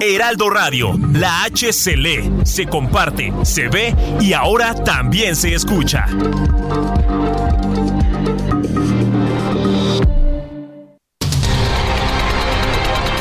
[0.00, 6.06] Heraldo Radio, la H se lee, se comparte, se ve y ahora también se escucha.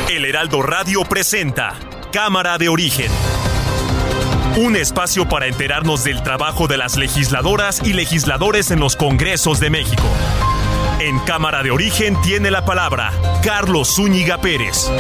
[0.09, 1.73] El Heraldo Radio presenta
[2.13, 3.11] Cámara de Origen.
[4.57, 9.71] Un espacio para enterarnos del trabajo de las legisladoras y legisladores en los Congresos de
[9.71, 10.07] México.
[10.99, 13.11] En Cámara de Origen tiene la palabra
[13.43, 14.91] Carlos Zúñiga Pérez.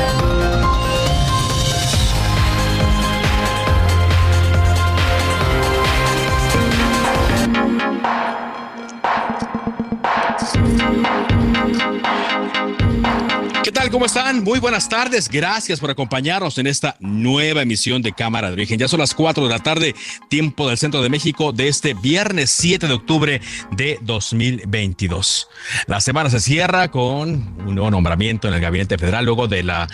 [13.87, 13.91] Tal?
[13.91, 14.43] ¿Cómo están?
[14.43, 15.29] Muy buenas tardes.
[15.29, 18.79] Gracias por acompañarnos en esta nueva emisión de Cámara de Origen.
[18.79, 19.95] Ya son las 4 de la tarde,
[20.29, 23.41] tiempo del centro de México, de este viernes 7 de octubre
[23.71, 25.47] de 2022.
[25.87, 29.87] La semana se cierra con un nuevo nombramiento en el Gabinete Federal luego de la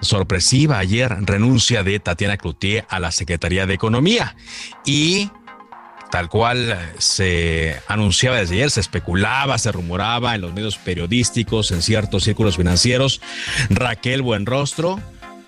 [0.00, 4.36] sorpresiva ayer renuncia de Tatiana Cloutier a la Secretaría de Economía.
[4.84, 5.30] Y
[6.10, 11.82] tal cual se anunciaba desde ayer, se especulaba, se rumoraba en los medios periodísticos, en
[11.82, 13.20] ciertos círculos financieros,
[13.68, 15.00] Raquel Buenrostro,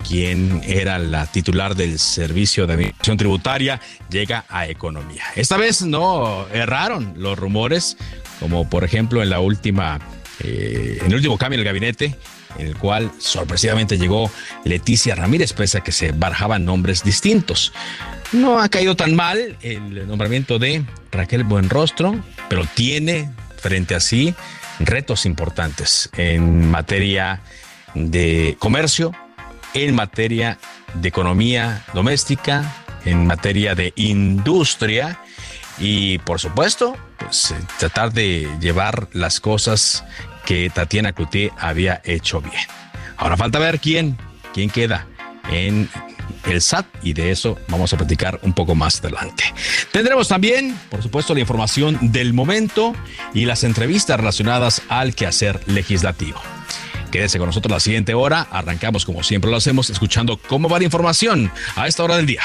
[0.07, 5.23] quien era la titular del Servicio de Administración Tributaria, llega a Economía.
[5.35, 7.97] Esta vez no erraron los rumores,
[8.39, 9.99] como por ejemplo en la última,
[10.43, 12.15] eh, en el último cambio en el gabinete,
[12.57, 14.31] en el cual sorpresivamente llegó
[14.63, 17.73] Leticia Ramírez, pese a que se barajaban nombres distintos.
[18.31, 24.33] No ha caído tan mal el nombramiento de Raquel Buenrostro, pero tiene frente a sí
[24.79, 27.41] retos importantes en materia
[27.93, 29.13] de comercio,
[29.73, 30.57] en materia
[30.95, 35.19] de economía doméstica, en materia de industria
[35.79, 40.03] y por supuesto, pues tratar de llevar las cosas
[40.45, 42.53] que Tatiana Cloutier había hecho bien.
[43.17, 44.17] Ahora falta ver quién,
[44.53, 45.07] quién queda
[45.51, 45.89] en
[46.45, 49.43] el SAT y de eso vamos a platicar un poco más adelante.
[49.91, 52.93] Tendremos también, por supuesto, la información del momento
[53.33, 56.41] y las entrevistas relacionadas al quehacer legislativo.
[57.11, 58.47] Quédese con nosotros la siguiente hora.
[58.49, 62.41] Arrancamos como siempre lo hacemos escuchando cómo va la información a esta hora del día.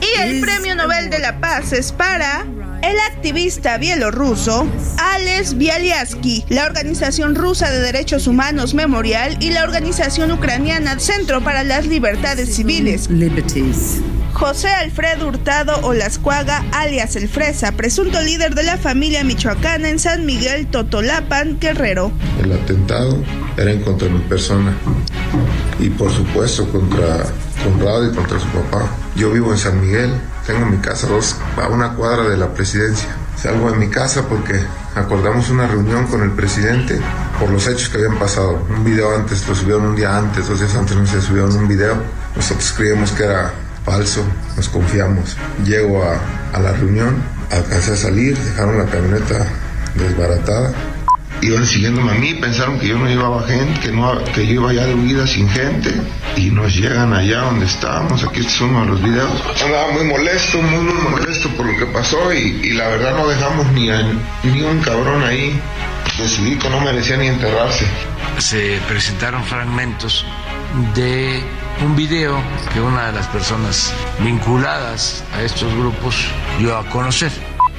[0.00, 2.44] Y el Premio Nobel de la Paz es para
[2.82, 4.66] el activista bielorruso
[4.98, 11.64] Alex Bialyatsky, la Organización Rusa de Derechos Humanos Memorial y la organización ucraniana Centro para
[11.64, 13.08] las Libertades Civiles.
[14.32, 20.26] José Alfredo Hurtado Olascuaga, alias El Fresa, presunto líder de la familia michoacana en San
[20.26, 22.12] Miguel Totolapan, Guerrero.
[22.42, 23.22] El atentado
[23.56, 24.76] era en contra de mi persona
[25.78, 27.24] y por supuesto contra
[27.62, 28.86] Conrado y contra su papá.
[29.16, 30.12] Yo vivo en San Miguel,
[30.46, 33.08] tengo mi casa dos, a una cuadra de la presidencia.
[33.36, 34.60] Salgo de mi casa porque
[34.94, 37.00] acordamos una reunión con el presidente
[37.40, 38.64] por los hechos que habían pasado.
[38.68, 41.66] Un video antes, lo subieron un día antes, dos días antes no se subieron un
[41.66, 41.96] video.
[42.36, 43.52] Nosotros creíamos que era
[43.84, 44.22] falso,
[44.56, 45.36] nos confiamos.
[45.64, 46.18] Llego a,
[46.56, 47.16] a la reunión,
[47.50, 49.44] alcancé a salir, dejaron la camioneta
[49.96, 50.72] desbaratada
[51.42, 54.72] iban siguiéndome a mí, pensaron que yo no llevaba gente, que, no, que yo iba
[54.72, 55.94] ya de huida sin gente,
[56.36, 59.30] y nos llegan allá donde estábamos, aquí es uno de los videos.
[59.62, 63.26] Andaba muy molesto, muy, muy molesto por lo que pasó, y, y la verdad no
[63.28, 64.02] dejamos ni, a,
[64.42, 65.58] ni un cabrón ahí.
[66.18, 67.84] Decidí que no merecía ni enterrarse.
[68.38, 70.24] Se presentaron fragmentos
[70.94, 71.42] de
[71.84, 72.40] un video
[72.72, 76.16] que una de las personas vinculadas a estos grupos
[76.58, 77.30] dio a conocer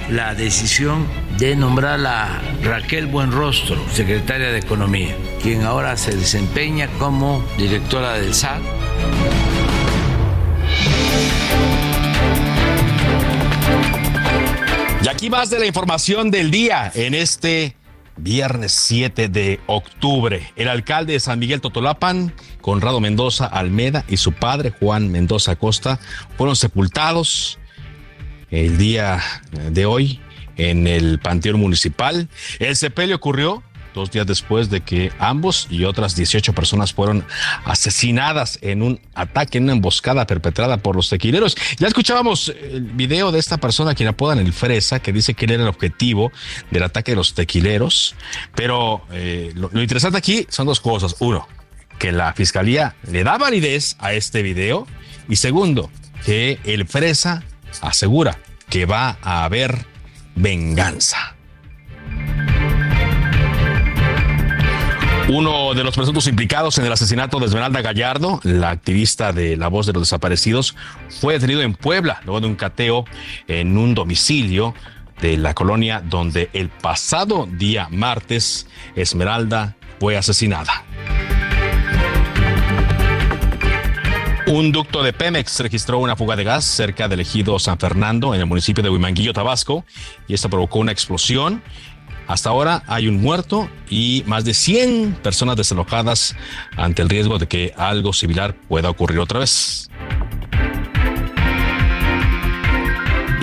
[0.09, 1.05] la decisión
[1.37, 8.33] de nombrar a Raquel Buenrostro, secretaria de Economía, quien ahora se desempeña como directora del
[8.33, 8.61] SAT.
[15.03, 17.75] Y aquí más de la información del día en este
[18.17, 20.51] viernes 7 de octubre.
[20.55, 25.99] El alcalde de San Miguel Totolapan, Conrado Mendoza Almeda y su padre, Juan Mendoza Costa,
[26.35, 27.59] fueron sepultados
[28.51, 29.21] el día
[29.71, 30.19] de hoy
[30.57, 32.27] en el Panteón Municipal.
[32.59, 33.63] El sepelio ocurrió
[33.93, 37.25] dos días después de que ambos y otras 18 personas fueron
[37.65, 41.57] asesinadas en un ataque, en una emboscada perpetrada por los tequileros.
[41.77, 45.51] Ya escuchábamos el video de esta persona quien apodan el Fresa, que dice que él
[45.53, 46.31] era el objetivo
[46.69, 48.15] del ataque de los tequileros.
[48.55, 51.15] Pero eh, lo, lo interesante aquí son dos cosas.
[51.19, 51.47] Uno,
[51.97, 54.87] que la fiscalía le da validez a este video.
[55.27, 55.89] Y segundo,
[56.23, 57.43] que el Fresa
[57.81, 58.37] asegura
[58.69, 59.85] que va a haber
[60.35, 61.35] venganza.
[65.29, 69.67] Uno de los presuntos implicados en el asesinato de Esmeralda Gallardo, la activista de La
[69.67, 70.75] Voz de los Desaparecidos,
[71.09, 73.03] fue detenido en Puebla luego de un cateo
[73.49, 74.73] en un domicilio
[75.19, 80.85] de la colonia donde el pasado día martes Esmeralda fue asesinada.
[84.47, 88.39] Un ducto de Pemex registró una fuga de gas cerca del ejido San Fernando, en
[88.39, 89.83] el municipio de Huimanguillo, Tabasco,
[90.25, 91.61] y esto provocó una explosión.
[92.27, 96.33] Hasta ahora hay un muerto y más de 100 personas desalojadas
[96.77, 99.89] ante el riesgo de que algo similar pueda ocurrir otra vez.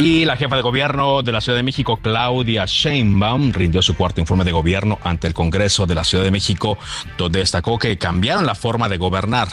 [0.05, 4.21] Y la jefa de gobierno de la Ciudad de México, Claudia Sheinbaum, rindió su cuarto
[4.21, 6.77] informe de gobierno ante el Congreso de la Ciudad de México,
[7.17, 9.49] donde destacó que cambiaron la forma de gobernar.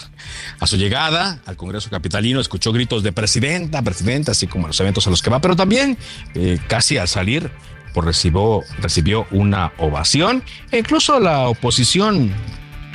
[0.60, 4.80] A su llegada al Congreso capitalino, escuchó gritos de presidenta, presidenta, así como en los
[4.82, 5.98] eventos a los que va, pero también
[6.36, 7.50] eh, casi al salir,
[7.94, 10.44] pues recibió, recibió una ovación.
[10.70, 12.30] E incluso la oposición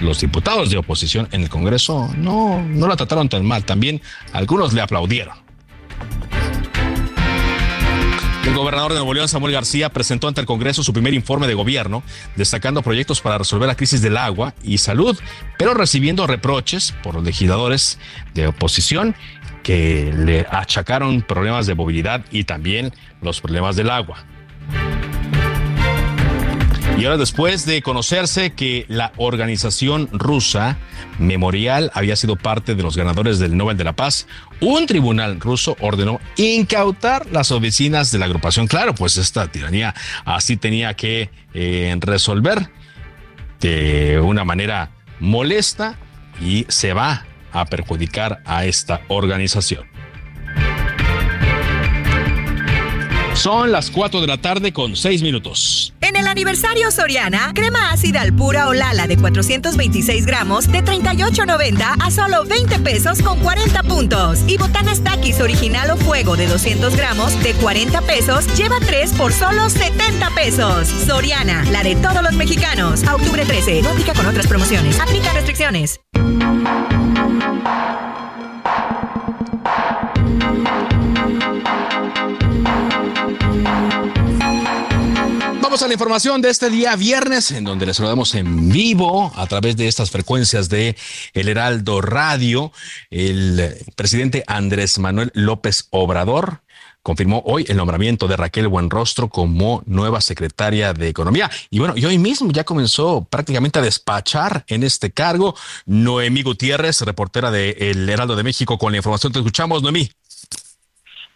[0.01, 3.65] los diputados de oposición en el Congreso no, no la trataron tan mal.
[3.65, 4.03] También
[4.35, 5.47] algunos le aplaudieron.
[8.47, 11.55] El gobernador de Nuevo León, Samuel García, presentó ante el Congreso su primer informe de
[11.55, 12.05] gobierno,
[12.37, 15.19] destacando proyectos para resolver la crisis del agua y salud,
[15.59, 17.99] pero recibiendo reproches por los legisladores
[18.35, 19.17] de oposición
[19.65, 24.25] que le achacaron problemas de movilidad y también los problemas del agua.
[26.97, 30.79] Y ahora después de conocerse que la organización rusa
[31.19, 34.27] Memorial había sido parte de los ganadores del Nobel de la Paz,
[34.61, 38.67] un tribunal ruso ordenó incautar las oficinas de la agrupación.
[38.67, 39.95] Claro, pues esta tiranía
[40.25, 42.71] así tenía que eh, resolver
[43.61, 44.91] de una manera
[45.21, 45.99] molesta
[46.41, 49.96] y se va a perjudicar a esta organización.
[53.37, 55.93] Son las 4 de la tarde con 6 minutos.
[56.01, 61.97] En el aniversario Soriana, crema ácida al pura o lala de 426 gramos de 38.90
[62.01, 64.41] a solo 20 pesos con 40 puntos.
[64.49, 69.33] Y botanas taquis original o fuego de 200 gramos de 40 pesos lleva 3 por
[69.33, 70.89] solo 70 pesos.
[70.89, 73.05] Soriana, la de todos los mexicanos.
[73.05, 74.99] A octubre 13, no aplica con otras promociones.
[74.99, 76.01] Aplica restricciones.
[85.77, 89.77] A la información de este día viernes, en donde les saludamos en vivo a través
[89.77, 90.97] de estas frecuencias de
[91.35, 92.73] El Heraldo Radio.
[93.11, 96.63] El presidente Andrés Manuel López Obrador
[97.03, 101.51] confirmó hoy el nombramiento de Raquel Buenrostro como nueva secretaria de Economía.
[101.69, 107.03] Y bueno, y hoy mismo ya comenzó prácticamente a despachar en este cargo Noemí Gutiérrez,
[107.03, 109.83] reportera de El Heraldo de México, con la información que escuchamos.
[109.83, 110.11] Noemí.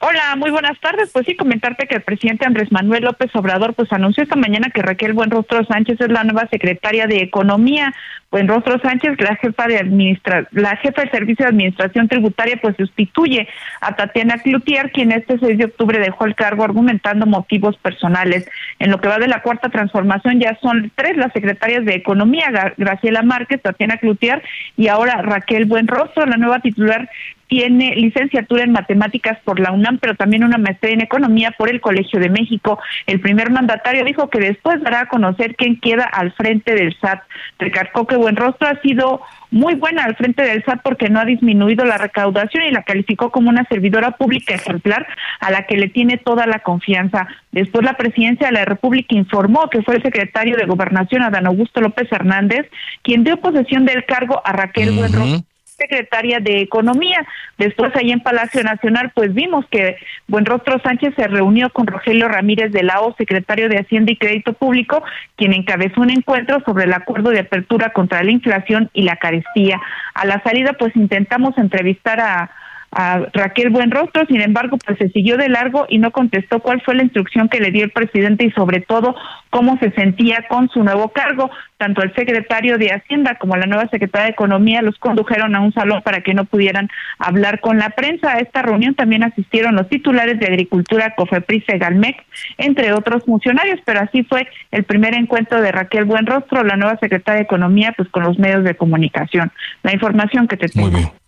[0.02, 1.10] Hola, muy buenas tardes.
[1.12, 4.80] Pues sí, comentarte que el presidente Andrés Manuel López Obrador pues anunció esta mañana que
[4.80, 7.92] Raquel Buenrostro Sánchez es la nueva secretaria de Economía.
[8.30, 13.46] Buenrostro Sánchez, la jefa de administra la jefa del Servicio de Administración Tributaria, pues sustituye
[13.82, 18.48] a Tatiana Cloutier, quien este 6 de octubre dejó el cargo argumentando motivos personales.
[18.78, 22.72] En lo que va de la cuarta transformación ya son tres las secretarias de Economía,
[22.78, 24.42] Graciela Márquez, Tatiana Cloutier
[24.78, 27.10] y ahora Raquel Buenrostro, la nueva titular
[27.50, 31.80] tiene licenciatura en matemáticas por la UNAM, pero también una maestría en economía por el
[31.80, 32.78] Colegio de México.
[33.06, 37.22] El primer mandatario dijo que después dará a conocer quién queda al frente del SAT.
[37.58, 41.84] Recalcó que Buenrostro ha sido muy buena al frente del SAT porque no ha disminuido
[41.84, 45.08] la recaudación y la calificó como una servidora pública ejemplar
[45.40, 47.26] a la que le tiene toda la confianza.
[47.50, 51.80] Después la presidencia de la República informó que fue el secretario de Gobernación, Adán Augusto
[51.80, 52.70] López Hernández,
[53.02, 55.49] quien dio posesión del cargo a Raquel Buenrostro
[55.80, 57.26] secretaria de Economía.
[57.56, 59.96] Después, ahí en Palacio Nacional, pues vimos que
[60.28, 64.52] Buenrostro Sánchez se reunió con Rogelio Ramírez de la O, secretario de Hacienda y Crédito
[64.52, 65.02] Público,
[65.36, 69.80] quien encabezó un encuentro sobre el acuerdo de apertura contra la inflación y la carestía.
[70.14, 72.50] A la salida, pues intentamos entrevistar a
[72.92, 76.96] a Raquel Buenrostro, sin embargo, pues se siguió de largo y no contestó cuál fue
[76.96, 79.14] la instrucción que le dio el presidente y sobre todo
[79.50, 81.50] cómo se sentía con su nuevo cargo.
[81.76, 85.72] Tanto el secretario de Hacienda como la nueva secretaria de Economía los condujeron a un
[85.72, 88.32] salón para que no pudieran hablar con la prensa.
[88.32, 92.18] A esta reunión también asistieron los titulares de Agricultura, Cofepris, Galmex,
[92.58, 97.38] entre otros funcionarios, pero así fue el primer encuentro de Raquel Buenrostro, la nueva secretaria
[97.38, 99.52] de Economía, pues con los medios de comunicación.
[99.82, 101.19] La información que te tengo.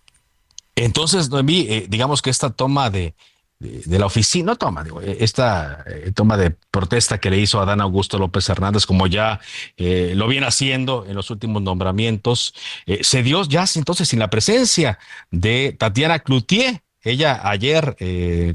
[0.75, 3.13] Entonces, Noemí, eh, digamos que esta toma de,
[3.59, 7.61] de, la oficina, no toma, digo, eh, esta eh, toma de protesta que le hizo
[7.61, 9.39] a Dan Augusto López Hernández, como ya
[9.77, 12.53] lo viene haciendo en los últimos nombramientos,
[13.01, 14.99] se dio ya entonces sin la presencia
[15.31, 16.81] de Tatiana Cloutier.
[17.05, 17.97] Ella ayer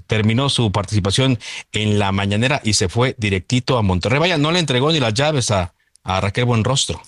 [0.06, 1.38] terminó su participación
[1.72, 4.18] en la mañanera y se fue directito a Monterrey.
[4.18, 7.00] Vaya, no le entregó ni las llaves a, a Raquel Buenrostro.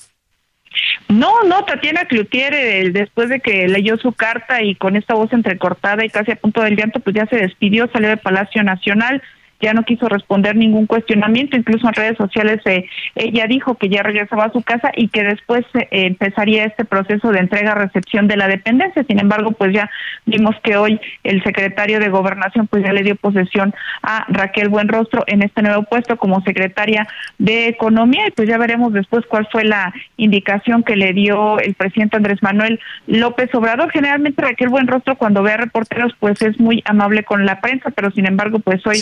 [1.11, 5.33] No, no, Tatiana Cloutier, eh, después de que leyó su carta y con esta voz
[5.33, 9.21] entrecortada y casi a punto del llanto, pues ya se despidió, salió del Palacio Nacional
[9.61, 14.03] ya no quiso responder ningún cuestionamiento, incluso en redes sociales eh, ella dijo que ya
[14.03, 18.49] regresaba a su casa y que después eh, empezaría este proceso de entrega-recepción de la
[18.49, 19.05] dependencia.
[19.05, 19.91] Sin embargo, pues ya
[20.27, 25.25] vimos que hoy el secretario de Gobernación pues ya le dio posesión a Raquel Buenrostro
[25.27, 27.07] en este nuevo puesto como secretaria
[27.39, 31.75] de Economía y pues ya veremos después cuál fue la indicación que le dio el
[31.75, 33.91] presidente Andrés Manuel López Obrador.
[33.91, 38.11] Generalmente Raquel Buenrostro cuando ve a reporteros pues es muy amable con la prensa, pero
[38.11, 38.97] sin embargo pues hoy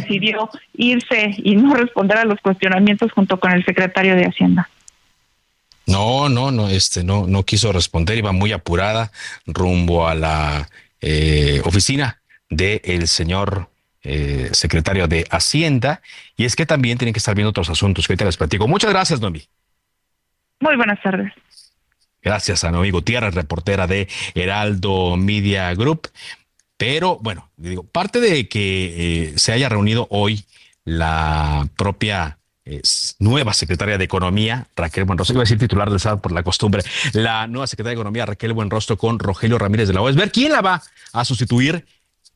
[0.00, 4.68] decidió irse y no responder a los cuestionamientos junto con el secretario de Hacienda.
[5.86, 9.10] No, no, no, este no, no quiso responder, iba muy apurada
[9.46, 10.68] rumbo a la
[11.00, 13.70] eh, oficina del señor
[14.02, 16.02] eh, secretario de Hacienda,
[16.36, 18.68] y es que también tienen que estar viendo otros asuntos que ahorita les platico.
[18.68, 19.42] Muchas gracias, Nomi.
[20.60, 21.32] Muy buenas tardes.
[22.22, 26.08] Gracias a Nomi Gutiérrez, reportera de Heraldo Media Group.
[26.78, 30.46] Pero bueno, digo, parte de que eh, se haya reunido hoy
[30.84, 32.38] la propia
[33.18, 36.82] nueva secretaria de Economía, Raquel Buenrostro, iba a decir titular del SAT por la costumbre,
[37.12, 40.52] la nueva secretaria de Economía, Raquel Buenrostro, con Rogelio Ramírez de la OES, ver quién
[40.52, 40.82] la va
[41.12, 41.84] a sustituir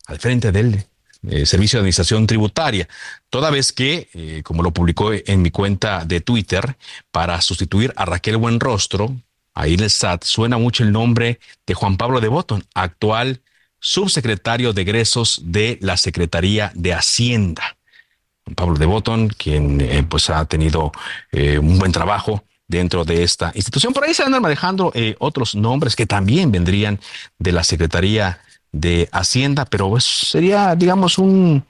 [0.07, 0.85] al frente del
[1.29, 2.89] eh, Servicio de Administración Tributaria,
[3.31, 6.77] toda vez que, eh, como lo publicó en mi cuenta de Twitter,
[7.11, 9.15] para sustituir a Raquel Buenrostro,
[9.55, 13.41] ahí en el SAT, suena mucho el nombre de Juan Pablo de Botton, actual
[13.83, 17.77] subsecretario de egresos de la Secretaría de Hacienda.
[18.55, 20.93] Pablo de Botton, quien eh, pues ha tenido
[21.33, 23.93] eh, un buen trabajo dentro de esta institución.
[23.93, 27.01] Por ahí se andan manejando eh, otros nombres que también vendrían
[27.39, 31.65] de la Secretaría de Hacienda, pero pues, sería, digamos, un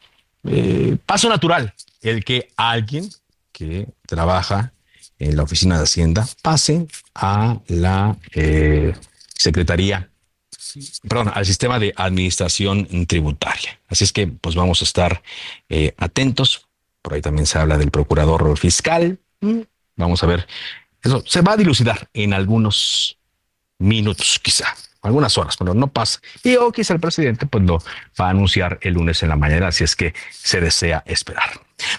[1.07, 3.09] paso natural el que alguien
[3.53, 4.73] que trabaja
[5.19, 8.17] en la oficina de Hacienda pase a la
[9.37, 10.12] Secretaría
[11.09, 13.79] perdón, al sistema de administración tributaria.
[13.89, 15.23] Así es que pues vamos a estar
[15.69, 16.67] eh, atentos.
[17.01, 19.19] Por ahí también se habla del procurador fiscal.
[19.41, 19.61] Mm.
[19.97, 20.47] Vamos a ver.
[21.03, 23.19] Eso se va a dilucidar en algunos
[23.79, 26.21] minutos, quizá, algunas horas, pero no pasa.
[26.45, 27.79] Y o quizá el presidente pues lo
[28.21, 31.51] va a anunciar el lunes en la mañana, si es que se desea esperar.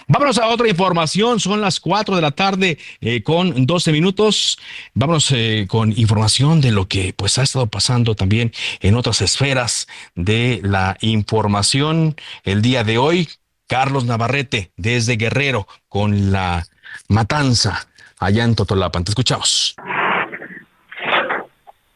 [0.08, 1.40] Vámonos a otra información.
[1.40, 4.58] Son las 4 de la tarde eh, con 12 minutos.
[4.94, 9.86] Vámonos eh, con información de lo que pues ha estado pasando también en otras esferas
[10.14, 13.28] de la información el día de hoy.
[13.66, 16.64] Carlos Navarrete desde Guerrero con la
[17.08, 17.88] matanza
[18.20, 19.04] allá en Totolapan.
[19.04, 19.76] Te escuchamos.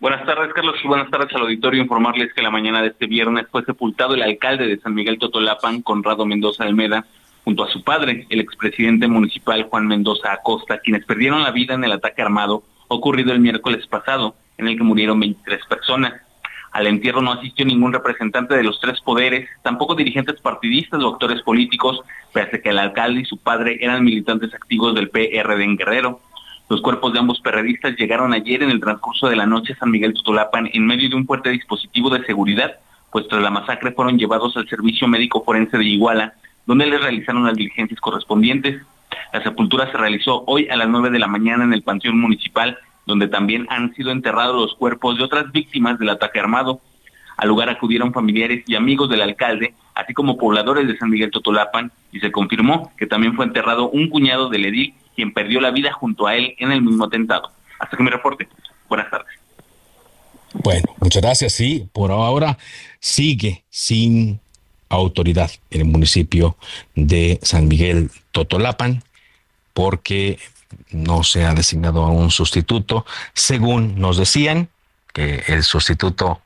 [0.00, 1.83] Buenas tardes, Carlos, buenas tardes al auditorio.
[1.83, 5.83] Informarles que la mañana de este viernes fue sepultado el alcalde de San Miguel Totolapan,
[5.83, 7.04] Conrado Mendoza Almeda,
[7.49, 11.83] junto a su padre, el expresidente municipal Juan Mendoza Acosta, quienes perdieron la vida en
[11.83, 16.12] el ataque armado ocurrido el miércoles pasado, en el que murieron 23 personas.
[16.73, 21.40] Al entierro no asistió ningún representante de los tres poderes, tampoco dirigentes partidistas o actores
[21.40, 22.02] políticos,
[22.35, 26.21] pese a que el alcalde y su padre eran militantes activos del PRD en Guerrero.
[26.69, 29.90] Los cuerpos de ambos periodistas llegaron ayer en el transcurso de la noche a San
[29.90, 32.75] Miguel Tutulapan en medio de un fuerte dispositivo de seguridad,
[33.11, 36.35] pues tras la masacre fueron llevados al Servicio Médico Forense de Iguala,
[36.68, 38.82] donde les realizaron las diligencias correspondientes.
[39.32, 42.76] La sepultura se realizó hoy a las 9 de la mañana en el Panteón Municipal,
[43.06, 46.82] donde también han sido enterrados los cuerpos de otras víctimas del ataque armado.
[47.38, 51.90] Al lugar acudieron familiares y amigos del alcalde, así como pobladores de San Miguel Totolapan,
[52.12, 55.90] y se confirmó que también fue enterrado un cuñado del edil, quien perdió la vida
[55.94, 57.50] junto a él en el mismo atentado.
[57.78, 58.46] Hasta que me reporte.
[58.90, 59.32] Buenas tardes.
[60.52, 61.54] Bueno, muchas gracias.
[61.54, 62.58] Sí, por ahora
[63.00, 64.40] sigue sin
[64.88, 66.57] autoridad en el municipio
[66.95, 69.02] de San Miguel Totolapan
[69.73, 70.38] porque
[70.90, 73.07] no se ha designado a un sustituto.
[73.35, 74.68] Según nos decían,
[75.12, 76.40] que el sustituto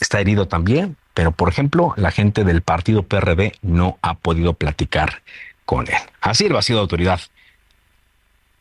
[0.00, 5.22] está herido también, pero por ejemplo, la gente del partido PRD no ha podido platicar
[5.64, 6.00] con él.
[6.20, 7.20] Así lo ha sido autoridad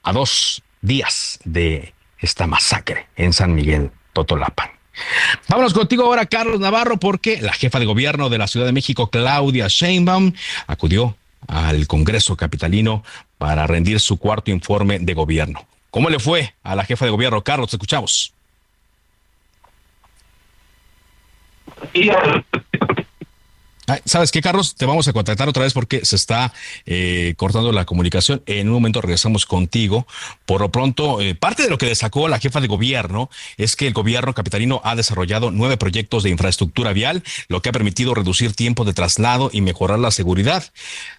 [0.04, 4.75] a dos días de esta masacre en San Miguel Totolapan.
[5.48, 9.10] Vámonos contigo ahora, Carlos Navarro, porque la jefa de gobierno de la Ciudad de México,
[9.10, 10.34] Claudia Sheinbaum,
[10.68, 11.16] acudió
[11.48, 13.04] al Congreso Capitalino
[13.38, 15.66] para rendir su cuarto informe de gobierno.
[15.92, 17.42] ¿Cómo le fue a la jefa de gobierno?
[17.44, 18.34] Carlos, te escuchamos.
[24.06, 24.76] ¿Sabes qué, Carlos?
[24.76, 26.54] Te vamos a contactar otra vez porque se está
[26.86, 28.42] eh, cortando la comunicación.
[28.48, 30.08] En un momento regresamos contigo.
[30.46, 33.86] Por lo pronto, eh, parte de lo que destacó la jefa de gobierno es que
[33.86, 38.54] el gobierno capitalino ha desarrollado nueve proyectos de infraestructura vial, lo que ha permitido reducir
[38.54, 40.64] tiempo de traslado y mejorar la seguridad.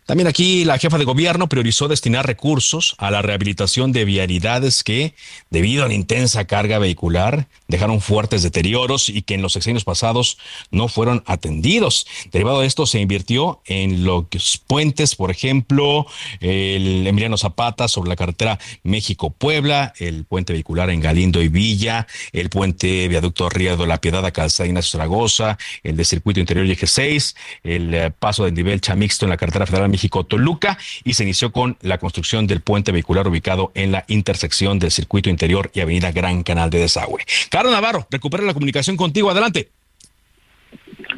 [0.05, 5.15] También aquí la jefa de gobierno priorizó destinar recursos a la rehabilitación de vialidades que,
[5.51, 10.39] debido a la intensa carga vehicular, dejaron fuertes deterioros y que en los sexenios pasados
[10.71, 12.07] no fueron atendidos.
[12.33, 14.27] Derivado de esto se invirtió en los
[14.67, 16.07] puentes, por ejemplo,
[16.41, 22.51] el Emiliano Zapata sobre la carretera México-Puebla, el puente vehicular en Galindo y Villa, el
[22.51, 26.73] puente viaducto Río de la Piedad a Calzada Ignacio Zaragoza, el de circuito interior y
[26.73, 31.25] eje 6, el eh, paso del nivel Chamixto en la carretera federal México-Toluca y se
[31.25, 35.81] inició con la construcción del puente vehicular ubicado en la intersección del circuito interior y
[35.81, 37.25] avenida Gran Canal de Desagüe.
[37.51, 39.31] Carlos Navarro, recupera la comunicación contigo.
[39.31, 39.76] Adelante.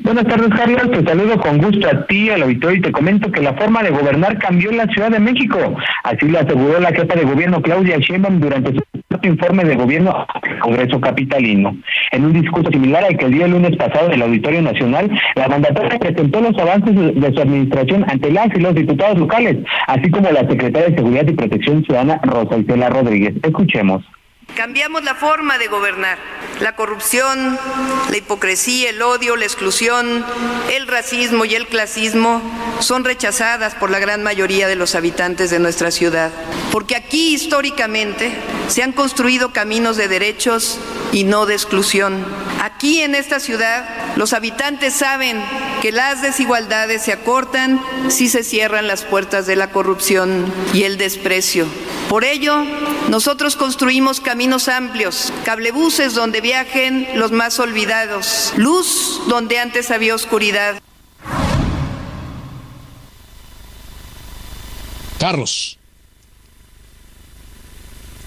[0.02, 0.90] Buenas tardes, Carlos.
[0.90, 3.90] Te saludo con gusto a ti, al auditorio, y te comento que la forma de
[3.90, 5.58] gobernar cambió en la Ciudad de México.
[6.04, 8.82] Así lo aseguró la jefa de gobierno Claudia Sheinbaum durante su
[9.22, 11.76] informe de gobierno al Congreso Capitalino.
[12.12, 15.48] En un discurso similar al que el día lunes pasado en el Auditorio Nacional, la
[15.48, 20.30] mandataria presentó los avances de su administración ante las y los diputados locales, así como
[20.30, 23.34] la secretaria de Seguridad y Protección Ciudadana Rosa Isela Rodríguez.
[23.42, 24.04] Escuchemos.
[24.54, 26.18] Cambiamos la forma de gobernar.
[26.60, 27.58] La corrupción,
[28.10, 30.24] la hipocresía, el odio, la exclusión,
[30.72, 32.42] el racismo y el clasismo
[32.80, 36.32] son rechazadas por la gran mayoría de los habitantes de nuestra ciudad.
[36.72, 38.32] Porque aquí históricamente
[38.66, 40.80] se han construido caminos de derechos
[41.12, 42.26] y no de exclusión.
[42.60, 45.40] Aquí en esta ciudad los habitantes saben
[45.80, 50.98] que las desigualdades se acortan si se cierran las puertas de la corrupción y el
[50.98, 51.66] desprecio.
[52.08, 52.64] Por ello,
[53.10, 60.80] nosotros construimos caminos amplios, cablebuses donde viajen los más olvidados, luz donde antes había oscuridad.
[65.18, 65.78] Carlos.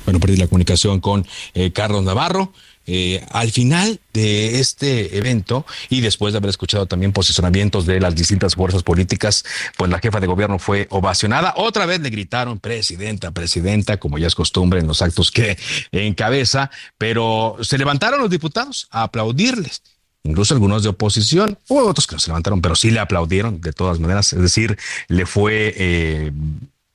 [0.05, 2.53] Bueno, perdí la comunicación con eh, Carlos Navarro.
[2.87, 8.15] Eh, al final de este evento y después de haber escuchado también posicionamientos de las
[8.15, 9.45] distintas fuerzas políticas,
[9.77, 11.53] pues la jefa de gobierno fue ovacionada.
[11.57, 15.57] Otra vez le gritaron presidenta, presidenta, como ya es costumbre en los actos que
[15.91, 19.81] encabeza, pero se levantaron los diputados a aplaudirles
[20.23, 23.73] incluso algunos de oposición, hubo otros que no se levantaron, pero sí le aplaudieron de
[23.73, 26.31] todas maneras, es decir, le fue eh,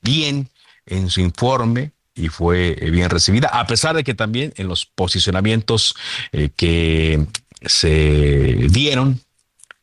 [0.00, 0.49] bien
[0.87, 4.87] en su informe, y fue eh, bien recibida, a pesar de que también en los
[4.87, 5.94] posicionamientos
[6.32, 7.25] eh, que
[7.62, 9.20] se dieron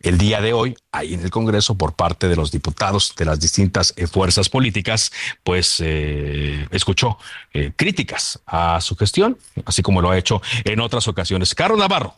[0.01, 3.39] el día de hoy ahí en el Congreso por parte de los diputados de las
[3.39, 5.79] distintas eh, fuerzas políticas, pues
[6.71, 7.17] escuchó
[7.77, 11.55] críticas a su gestión, así como lo ha hecho en otras ocasiones.
[11.55, 12.15] Carlos Navarro.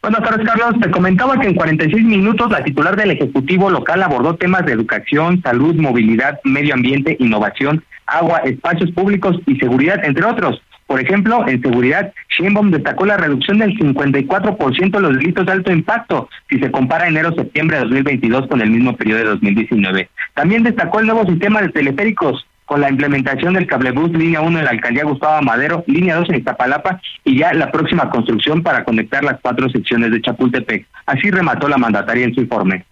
[0.00, 0.80] Buenas tardes, Carlos.
[0.80, 5.42] Te comentaba que en 46 minutos la titular del Ejecutivo local abordó temas de educación,
[5.42, 10.60] salud, movilidad, medio ambiente, innovación, agua, espacios públicos y seguridad, entre otros.
[10.88, 15.70] Por ejemplo, en seguridad, Sheinbaum destacó la reducción del 54% de los delitos de alto
[15.70, 20.08] impacto si se compara enero-septiembre de 2022 con el mismo periodo de 2019.
[20.34, 24.64] También destacó el nuevo sistema de teleféricos con la implementación del cablebús línea 1 en
[24.64, 29.22] la alcaldía Gustavo Madero, línea 2 en Iztapalapa y ya la próxima construcción para conectar
[29.24, 30.86] las cuatro secciones de Chapultepec.
[31.04, 32.84] Así remató la mandataria en su informe.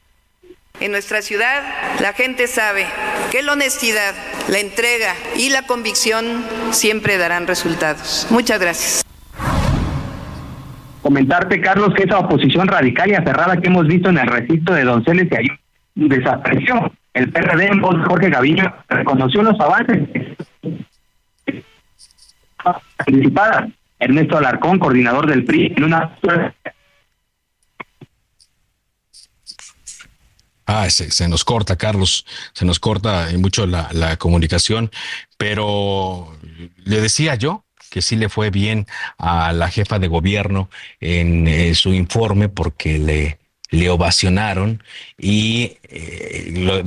[0.81, 1.63] En nuestra ciudad,
[2.01, 2.85] la gente sabe
[3.33, 4.15] que la honestidad,
[4.49, 8.27] la entrega y la convicción siempre darán resultados.
[8.31, 9.03] Muchas gracias.
[11.01, 14.85] Comentarte, Carlos, que esa oposición radical y aferrada que hemos visto en el recinto de
[14.85, 15.47] Donceles de ahí
[15.95, 16.93] desapareció.
[17.15, 20.09] El PRD en voz Jorge Gaviño reconoció los avances.
[23.99, 26.11] Ernesto Alarcón, coordinador del PRI, en una
[30.67, 34.91] Ah, se, nos corta, Carlos, se nos corta mucho la, comunicación,
[35.39, 36.37] pero
[36.85, 40.69] le decía yo que sí le fue bien a la jefa de gobierno
[41.01, 43.39] en eh, su informe porque le,
[43.71, 44.83] le ovacionaron
[45.19, 46.85] y eh,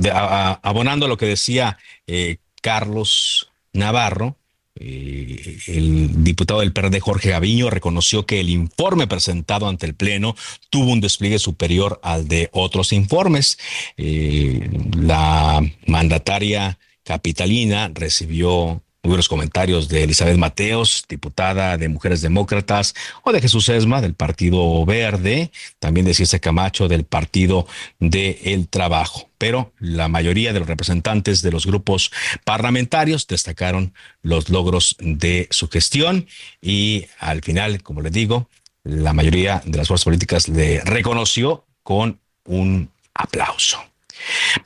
[0.62, 4.36] abonando a lo que decía eh, Carlos Navarro,
[4.82, 10.34] eh, el diputado del PRD Jorge Gaviño reconoció que el informe presentado ante el Pleno
[10.70, 13.58] tuvo un despliegue superior al de otros informes.
[13.98, 22.94] Eh, la mandataria capitalina recibió Hubo los comentarios de Elizabeth Mateos, diputada de Mujeres Demócratas,
[23.22, 27.66] o de Jesús Esma, del Partido Verde, también de Circe Camacho, del Partido
[27.98, 29.30] de El Trabajo.
[29.38, 32.12] Pero la mayoría de los representantes de los grupos
[32.44, 36.26] parlamentarios destacaron los logros de su gestión
[36.60, 38.50] y al final, como les digo,
[38.84, 43.82] la mayoría de las fuerzas políticas le reconoció con un aplauso.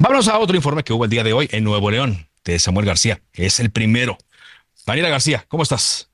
[0.01, 2.87] Vamos a otro informe que hubo el día de hoy en Nuevo León de Samuel
[2.87, 3.23] García.
[3.33, 4.19] Es el primero.
[4.87, 6.11] Daniela García, ¿cómo estás?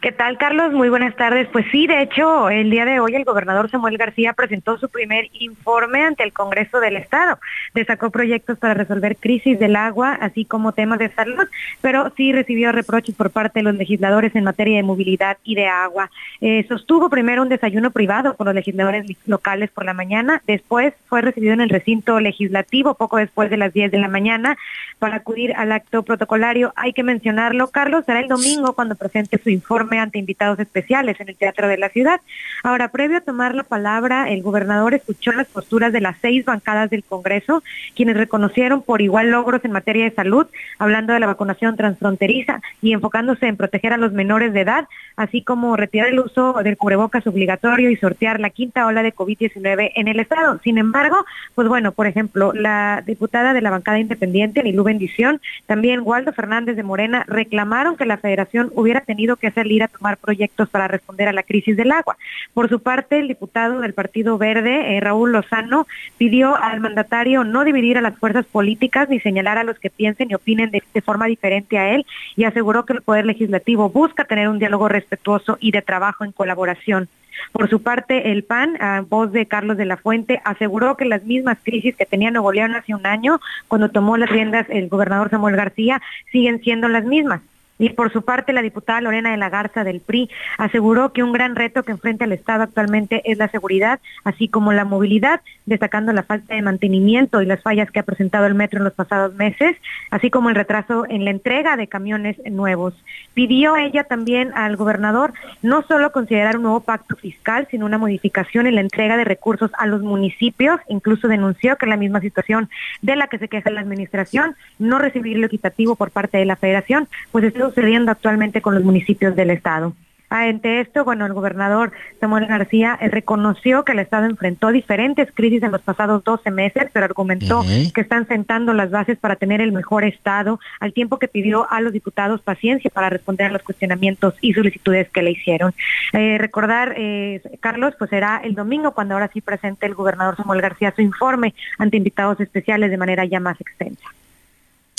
[0.00, 0.72] ¿Qué tal, Carlos?
[0.72, 1.48] Muy buenas tardes.
[1.50, 5.28] Pues sí, de hecho, el día de hoy el gobernador Samuel García presentó su primer
[5.32, 7.38] informe ante el Congreso del Estado.
[7.74, 11.48] Destacó proyectos para resolver crisis del agua, así como temas de salud,
[11.80, 15.66] pero sí recibió reproches por parte de los legisladores en materia de movilidad y de
[15.66, 16.10] agua.
[16.40, 21.22] Eh, sostuvo primero un desayuno privado con los legisladores locales por la mañana, después fue
[21.22, 24.56] recibido en el recinto legislativo poco después de las 10 de la mañana
[24.98, 26.72] para acudir al acto protocolario.
[26.76, 31.30] Hay que mencionarlo, Carlos, será el domingo cuando presente su informe ante invitados especiales en
[31.30, 32.20] el Teatro de la Ciudad.
[32.62, 36.90] Ahora, previo a tomar la palabra, el gobernador escuchó las posturas de las seis bancadas
[36.90, 37.62] del Congreso,
[37.96, 40.46] quienes reconocieron por igual logros en materia de salud,
[40.78, 45.42] hablando de la vacunación transfronteriza y enfocándose en proteger a los menores de edad, así
[45.42, 50.08] como retirar el uso del cubrebocas obligatorio y sortear la quinta ola de COVID-19 en
[50.08, 50.58] el Estado.
[50.64, 51.24] Sin embargo,
[51.54, 56.76] pues bueno, por ejemplo, la diputada de la bancada independiente, Nilú Bendición, también Waldo Fernández
[56.76, 60.88] de Morena, reclamaron que la federación hubiera tenido que hacer ir a tomar proyectos para
[60.88, 62.16] responder a la crisis del agua.
[62.54, 65.86] Por su parte, el diputado del Partido Verde, eh, Raúl Lozano,
[66.18, 70.30] pidió al mandatario no dividir a las fuerzas políticas ni señalar a los que piensen
[70.30, 72.04] y opinen de, forma diferente a él
[72.36, 76.32] y aseguró que el Poder Legislativo busca tener un diálogo respetuoso y de trabajo en
[76.32, 77.08] colaboración.
[77.52, 81.22] Por su parte, el PAN, a voz de Carlos de la Fuente, aseguró que las
[81.22, 85.30] mismas crisis que tenía Nuevo León hace un año, cuando tomó las riendas el gobernador
[85.30, 87.40] Samuel García, siguen siendo las mismas.
[87.78, 91.32] Y por su parte, la diputada Lorena de la Garza del PRI aseguró que un
[91.32, 96.12] gran reto que enfrenta el Estado actualmente es la seguridad, así como la movilidad, destacando
[96.12, 99.34] la falta de mantenimiento y las fallas que ha presentado el metro en los pasados
[99.34, 99.76] meses,
[100.10, 102.94] así como el retraso en la entrega de camiones nuevos.
[103.34, 108.66] Pidió ella también al gobernador no solo considerar un nuevo pacto fiscal, sino una modificación
[108.66, 110.80] en la entrega de recursos a los municipios.
[110.88, 112.68] Incluso denunció que la misma situación
[113.02, 116.56] de la que se queja la administración, no recibir lo equitativo por parte de la
[116.56, 119.92] federación, pues está sucediendo actualmente con los municipios del Estado.
[120.30, 125.62] Ante esto, bueno, el gobernador Samuel García eh, reconoció que el Estado enfrentó diferentes crisis
[125.62, 127.64] en los pasados 12 meses, pero argumentó
[127.94, 131.80] que están sentando las bases para tener el mejor Estado, al tiempo que pidió a
[131.80, 135.74] los diputados paciencia para responder a los cuestionamientos y solicitudes que le hicieron.
[136.12, 140.60] Eh, recordar, eh, Carlos, pues será el domingo cuando ahora sí presente el gobernador Samuel
[140.60, 144.04] García su informe ante invitados especiales de manera ya más extensa.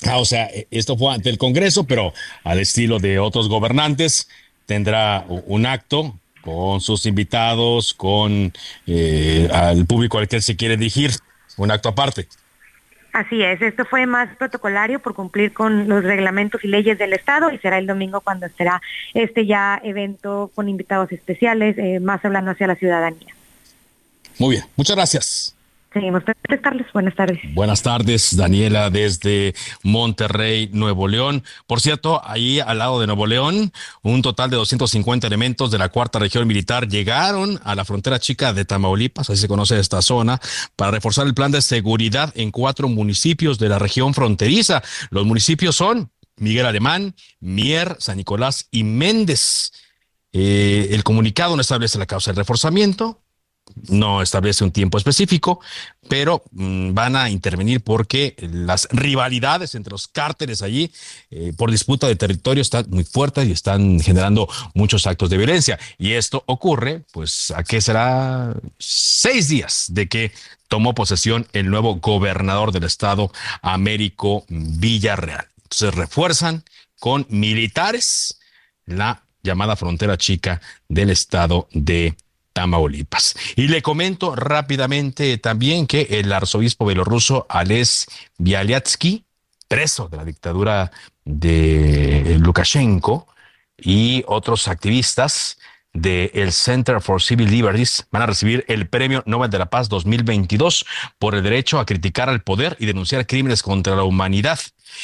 [0.07, 2.13] Ah, o sea, e, esto fue ante el Congreso, pero
[2.43, 4.29] al estilo de otros gobernantes,
[4.69, 8.53] tendrá un acto con sus invitados, con
[8.85, 11.09] eh, al público al que él se quiere dirigir,
[11.57, 12.27] un acto aparte.
[13.11, 17.51] Así es, esto fue más protocolario por cumplir con los reglamentos y leyes del Estado
[17.51, 18.79] y será el domingo cuando será
[19.15, 23.33] este ya evento con invitados especiales, eh, más hablando hacia la ciudadanía.
[24.37, 25.55] Muy bien, muchas gracias.
[25.91, 26.23] Seguimos.
[26.93, 27.39] Buenas tardes.
[27.55, 31.43] Buenas tardes, Daniela, desde Monterrey, Nuevo León.
[31.65, 33.71] Por cierto, ahí al lado de Nuevo León,
[34.03, 38.53] un total de 250 elementos de la cuarta región militar llegaron a la frontera chica
[38.53, 40.39] de Tamaulipas, así se conoce esta zona,
[40.75, 44.83] para reforzar el plan de seguridad en cuatro municipios de la región fronteriza.
[45.09, 49.71] Los municipios son Miguel Alemán, Mier, San Nicolás y Méndez.
[50.33, 53.21] Eh, el comunicado no establece la causa del reforzamiento,
[53.87, 55.59] no establece un tiempo específico,
[56.07, 60.91] pero mm, van a intervenir porque las rivalidades entre los cárteles allí
[61.31, 65.79] eh, por disputa de territorio están muy fuertes y están generando muchos actos de violencia.
[65.97, 68.55] Y esto ocurre, pues, ¿a qué será?
[68.77, 70.31] Seis días de que
[70.67, 75.47] tomó posesión el nuevo gobernador del estado, Américo Villarreal.
[75.63, 76.63] Entonces refuerzan
[76.99, 78.39] con militares
[78.85, 82.15] la llamada frontera chica del estado de
[83.55, 89.25] Y le comento rápidamente también que el arzobispo bielorruso Ales Bialyatsky,
[89.67, 90.91] preso de la dictadura
[91.25, 93.27] de Lukashenko,
[93.81, 95.57] y otros activistas
[95.93, 100.85] del Center for Civil Liberties van a recibir el Premio Nobel de la Paz 2022
[101.17, 104.59] por el derecho a criticar al poder y denunciar crímenes contra la humanidad.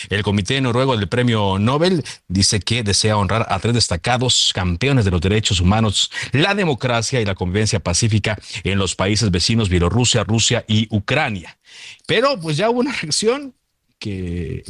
[0.09, 5.11] El Comité Noruego del Premio Nobel dice que desea honrar a tres destacados campeones de
[5.11, 10.65] los derechos humanos, la democracia y la convivencia pacífica en los países vecinos Bielorrusia, Rusia
[10.67, 11.57] y Ucrania.
[12.05, 13.53] Pero pues ya hubo una reacción
[13.99, 14.63] que,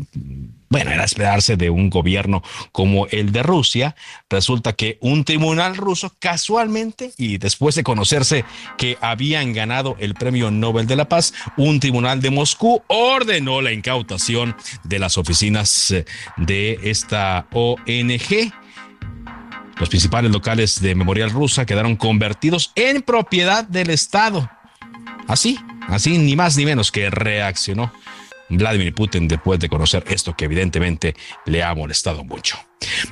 [0.69, 3.95] bueno, era esperarse de un gobierno como el de Rusia.
[4.29, 8.45] Resulta que un tribunal ruso casualmente, y después de conocerse
[8.77, 13.71] que habían ganado el Premio Nobel de la Paz, un tribunal de Moscú ordenó la
[13.71, 16.05] incautación de las oficinas eh,
[16.37, 18.51] de esta ONG.
[19.77, 24.49] Los principales locales de Memorial Rusa quedaron convertidos en propiedad del Estado.
[25.27, 27.91] Así, así, ni más ni menos que reaccionó
[28.49, 32.57] Vladimir Putin después de conocer esto que evidentemente le ha molestado mucho.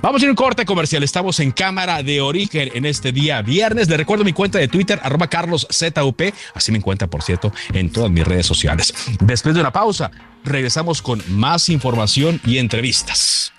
[0.01, 1.03] Vamos a ir un corte comercial.
[1.03, 3.89] Estamos en cámara de origen en este día viernes.
[3.89, 6.21] Le recuerdo mi cuenta de Twitter, arroba carloszup.
[6.53, 8.93] Así me encuentra, por cierto, en todas mis redes sociales.
[9.19, 10.11] Después de una pausa,
[10.43, 13.51] regresamos con más información y entrevistas.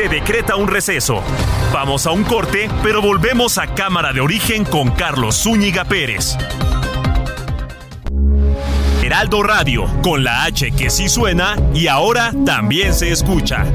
[0.00, 1.22] Se decreta un receso.
[1.74, 6.38] Vamos a un corte, pero volvemos a Cámara de Origen con Carlos Zúñiga Pérez.
[9.02, 13.66] Heraldo Radio, con la H que sí suena y ahora también se escucha.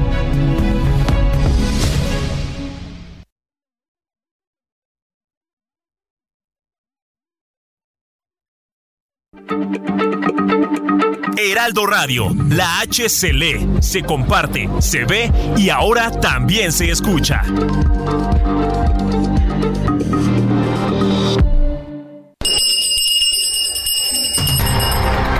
[11.36, 17.42] Heraldo Radio, la H se lee, se comparte, se ve y ahora también se escucha.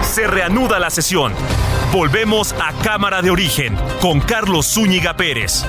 [0.02, 1.32] Se reanuda la sesión.
[1.92, 5.64] Volvemos a Cámara de Origen con Carlos Zúñiga Pérez.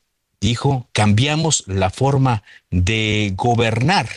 [0.47, 4.09] dijo, cambiamos la forma de gobernar.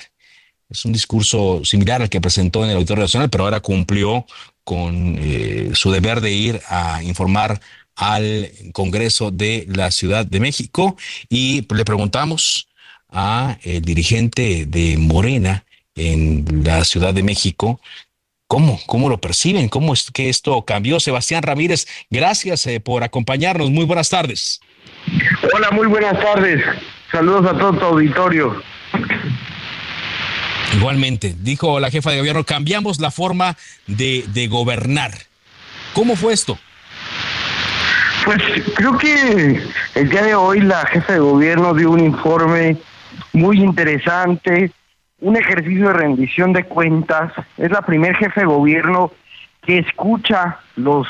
[0.69, 4.27] Es un discurso similar al que presentó en el Auditorio Nacional, pero ahora cumplió
[4.65, 7.61] con eh, su deber de ir a informar
[7.95, 10.97] al Congreso de la Ciudad de México
[11.29, 12.69] y le preguntamos
[13.09, 17.81] a el dirigente de Morena en la Ciudad de México.
[18.49, 18.79] ¿Cómo?
[18.87, 19.69] ¿Cómo lo perciben?
[19.69, 21.01] ¿Cómo es que esto cambió?
[21.01, 23.71] Sebastián Ramírez, gracias eh, por acompañarnos.
[23.71, 24.61] Muy buenas tardes.
[25.55, 26.63] Hola, muy buenas tardes.
[27.11, 28.63] Saludos a todo tu auditorio.
[30.75, 35.13] Igualmente, dijo la jefa de gobierno, cambiamos la forma de, de gobernar.
[35.95, 36.59] ¿Cómo fue esto?
[38.25, 38.43] Pues
[38.75, 39.63] creo que
[39.95, 42.77] el día de hoy la jefa de gobierno dio un informe
[43.33, 44.73] muy interesante,
[45.21, 47.33] un ejercicio de rendición de cuentas.
[47.57, 49.13] Es la primer jefe de gobierno
[49.63, 51.07] que escucha los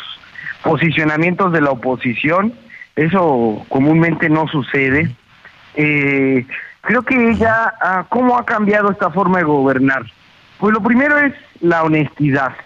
[0.63, 2.55] posicionamientos de la oposición.
[2.97, 5.15] Eso comúnmente no sucede.
[5.75, 6.47] Eh,
[6.81, 10.03] creo que ella, ah, ¿cómo ha cambiado esta forma de gobernar?
[10.59, 12.57] Pues lo primero es la honestidad.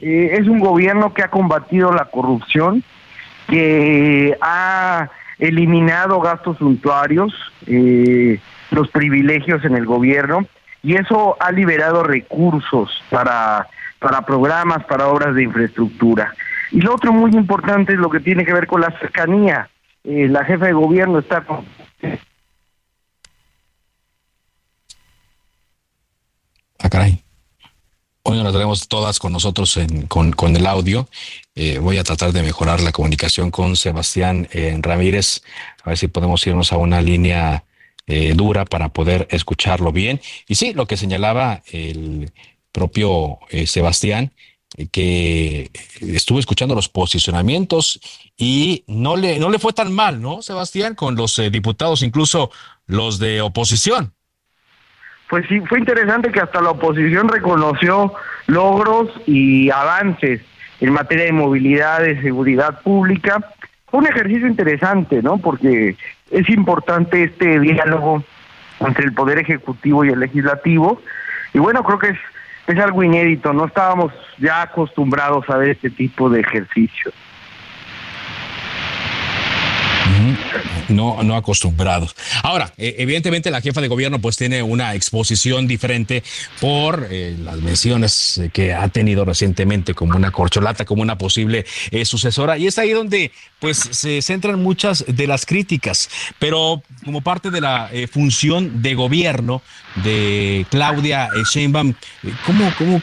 [0.00, 2.82] Eh, es un gobierno que ha combatido la corrupción,
[3.48, 7.32] que ha eliminado gastos suntuarios,
[7.66, 10.46] eh, los privilegios en el gobierno
[10.82, 13.66] y eso ha liberado recursos para,
[13.98, 16.34] para programas, para obras de infraestructura.
[16.70, 19.70] Y lo otro muy importante es lo que tiene que ver con la cercanía.
[20.04, 21.64] Eh, la jefa de gobierno está con...
[26.80, 27.22] Ah, caray.
[28.22, 29.78] Hoy nos las tenemos todas con nosotros
[30.08, 31.08] con, con, el audio.
[31.54, 35.42] Eh, voy a tratar de mejorar la comunicación con Sebastián eh, Ramírez,
[35.82, 37.64] a ver si podemos irnos a una línea
[38.34, 40.18] dura para poder escucharlo bien.
[40.46, 42.32] Y sí, lo que señalaba el
[42.72, 44.32] propio Sebastián,
[44.92, 48.00] que estuvo escuchando los posicionamientos
[48.36, 50.94] y no le, no le fue tan mal, ¿no, Sebastián?
[50.94, 52.50] Con los diputados, incluso
[52.86, 54.12] los de oposición
[55.28, 58.14] pues sí, fue interesante que hasta la oposición reconoció
[58.46, 60.40] logros y avances
[60.80, 63.44] en materia de movilidad, de seguridad pública.
[63.90, 65.38] Fue un ejercicio interesante, ¿no?
[65.38, 65.96] Porque
[66.30, 68.24] es importante este diálogo
[68.80, 71.02] entre el Poder Ejecutivo y el Legislativo.
[71.52, 72.18] Y bueno, creo que es,
[72.68, 77.14] es algo inédito, no estábamos ya acostumbrados a ver este tipo de ejercicios.
[80.88, 82.14] No, no acostumbrados.
[82.42, 86.22] Ahora, eh, evidentemente la jefa de gobierno pues tiene una exposición diferente
[86.60, 92.04] por eh, las menciones que ha tenido recientemente como una corcholata, como una posible eh,
[92.04, 92.58] sucesora.
[92.58, 96.08] Y es ahí donde pues se centran muchas de las críticas.
[96.38, 99.62] Pero como parte de la función de gobierno
[100.04, 101.94] de Claudia Sheinbaum,
[102.46, 103.02] ¿cómo, cómo,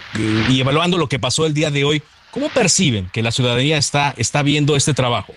[0.50, 4.14] y evaluando lo que pasó el día de hoy, ¿cómo perciben que la ciudadanía está,
[4.18, 5.34] está viendo este trabajo?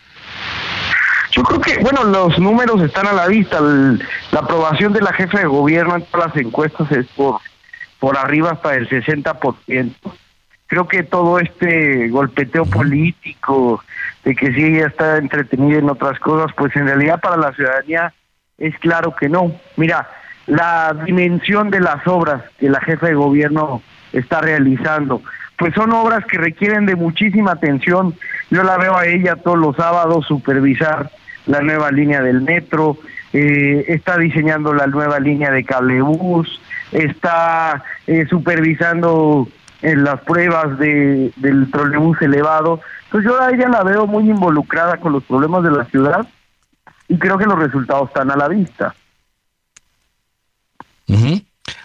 [1.32, 3.60] Yo creo que, bueno, los números están a la vista.
[3.60, 7.40] la aprobación de la jefa de gobierno en todas las encuestas es por,
[7.98, 9.94] por arriba hasta el 60%.
[10.66, 13.82] Creo que todo este golpeteo político,
[14.24, 18.12] de que si ella está entretenida en otras cosas, pues en realidad para la ciudadanía
[18.58, 19.52] es claro que no.
[19.76, 20.08] Mira,
[20.46, 25.22] la dimensión de las obras que la jefa de gobierno está realizando,
[25.58, 28.14] pues son obras que requieren de muchísima atención.
[28.50, 31.10] Yo la veo a ella todos los sábados supervisar
[31.46, 32.96] la nueva línea del metro,
[33.32, 36.60] eh, está diseñando la nueva línea de cablebús,
[36.92, 39.48] está eh, supervisando
[39.82, 42.80] en las pruebas de, del trolebús elevado.
[43.06, 46.28] Entonces yo a ella la veo muy involucrada con los problemas de la ciudad
[47.08, 48.94] y creo que los resultados están a la vista.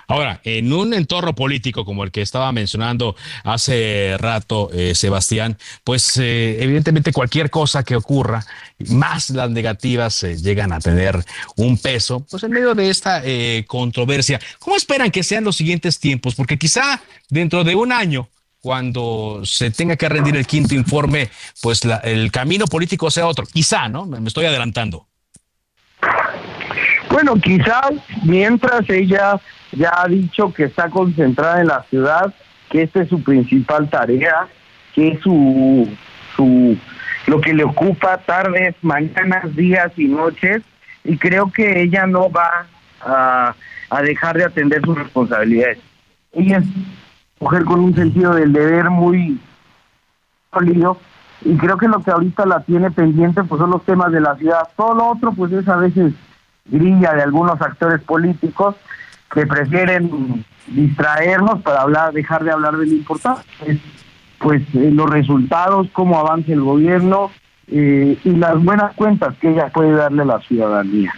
[0.07, 6.17] Ahora, en un entorno político como el que estaba mencionando hace rato eh, Sebastián, pues
[6.17, 8.45] eh, evidentemente cualquier cosa que ocurra,
[8.89, 11.23] más las negativas eh, llegan a tener
[11.55, 13.23] un peso, pues en medio de esta
[13.67, 14.39] controversia.
[14.59, 16.35] ¿Cómo esperan que sean los siguientes tiempos?
[16.35, 21.29] Porque quizá dentro de un año cuando se tenga que rendir el quinto informe,
[21.61, 23.45] pues el camino político sea otro.
[23.45, 24.05] Quizá, ¿no?
[24.05, 25.07] Me estoy adelantando.
[27.13, 27.91] Bueno, quizás
[28.23, 29.39] mientras ella
[29.71, 32.33] ya ha dicho que está concentrada en la ciudad,
[32.71, 34.47] que esta es su principal tarea,
[34.95, 35.87] que es su,
[36.35, 36.75] su
[37.27, 40.63] lo que le ocupa tardes, mañanas, días y noches,
[41.03, 42.65] y creo que ella no va
[43.01, 43.53] a,
[44.01, 45.77] dejar de atender sus responsabilidades.
[46.31, 46.65] Ella es
[47.39, 49.39] mujer con un sentido del deber muy
[50.51, 50.97] sólido,
[51.41, 54.35] y creo que lo que ahorita la tiene pendiente pues son los temas de la
[54.35, 54.67] ciudad.
[54.75, 56.13] Todo lo otro pues es a veces
[56.65, 58.75] grilla de algunos actores políticos
[59.31, 63.43] que prefieren distraernos para hablar, dejar de hablar de lo importante,
[64.39, 67.31] pues eh, los resultados, cómo avanza el gobierno
[67.67, 71.13] eh, y las buenas cuentas que ella puede darle a la ciudadanía.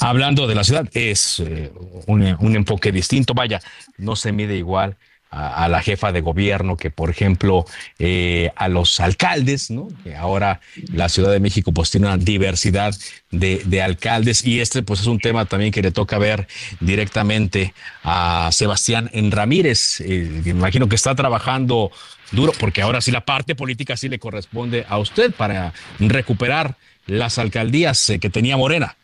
[0.00, 1.72] Hablando de la ciudad, es eh,
[2.06, 3.60] un, un, enfoque distinto, vaya,
[3.96, 4.96] no se mide igual
[5.36, 7.66] a, la jefa de gobierno, que por ejemplo
[7.98, 9.88] eh, a los alcaldes, ¿no?
[10.02, 10.60] que ahora
[10.92, 12.94] la Ciudad de México pues tiene una diversidad
[13.30, 16.48] de, alcaldes y este pues es un tema también que le toca ver
[16.80, 21.90] directamente a Sebastián Ramírez, eh, imagino que está trabajando
[22.32, 27.38] duro porque ahora sí la parte política sí le corresponde a usted para recuperar las
[27.38, 28.96] alcaldías eh, que tenía Morena.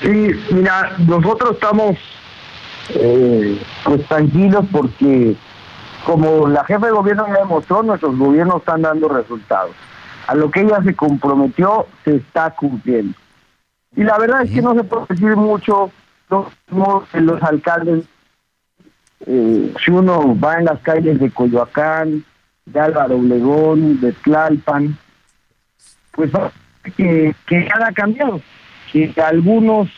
[0.00, 1.96] Sí, mira, nosotros estamos
[2.90, 5.36] eh, pues tranquilos porque
[6.04, 9.72] como la jefa de gobierno ya demostró, nuestros gobiernos están dando resultados.
[10.26, 13.16] A lo que ella se comprometió se está cumpliendo.
[13.96, 15.90] Y la verdad es que no se puede decir mucho
[17.12, 18.04] de los alcaldes.
[19.26, 22.24] Eh, si uno va en las calles de Coyoacán,
[22.66, 24.98] de Álvaro Oblegón, de Tlalpan,
[26.12, 26.30] pues
[26.96, 28.40] que, que nada ha cambiado.
[28.92, 29.88] Que algunos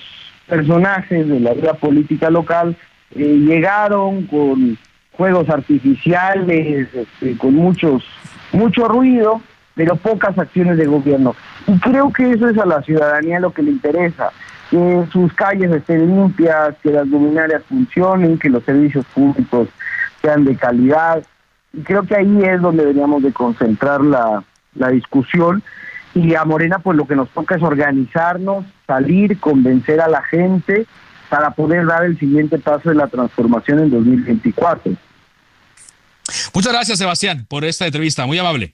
[0.47, 2.77] personajes de la vida política local
[3.15, 4.79] eh, llegaron con
[5.13, 8.05] juegos artificiales, este, con muchos
[8.53, 9.41] mucho ruido,
[9.75, 11.35] pero pocas acciones de gobierno.
[11.67, 14.31] Y creo que eso es a la ciudadanía lo que le interesa,
[14.71, 19.69] que sus calles estén limpias, que las luminarias funcionen, que los servicios públicos
[20.23, 21.23] sean de calidad.
[21.73, 24.43] Y creo que ahí es donde deberíamos de concentrar la,
[24.75, 25.63] la discusión
[26.17, 30.87] y a Morena pues lo que nos toca es organizarnos, salir, convencer a la gente
[31.29, 34.93] para poder dar el siguiente paso de la transformación en 2024.
[36.55, 38.25] Muchas gracias, Sebastián, por esta entrevista.
[38.25, 38.73] Muy amable.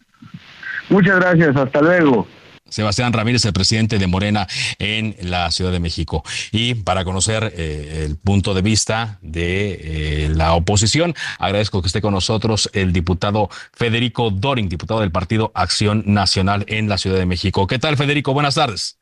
[0.88, 1.56] Muchas gracias.
[1.56, 2.28] Hasta luego.
[2.72, 4.46] Sebastián Ramírez, el presidente de Morena
[4.78, 6.24] en la Ciudad de México.
[6.52, 12.00] Y para conocer eh, el punto de vista de eh, la oposición, agradezco que esté
[12.00, 17.26] con nosotros el diputado Federico Doring, diputado del Partido Acción Nacional en la Ciudad de
[17.26, 17.66] México.
[17.66, 18.32] ¿Qué tal, Federico?
[18.32, 18.98] Buenas tardes.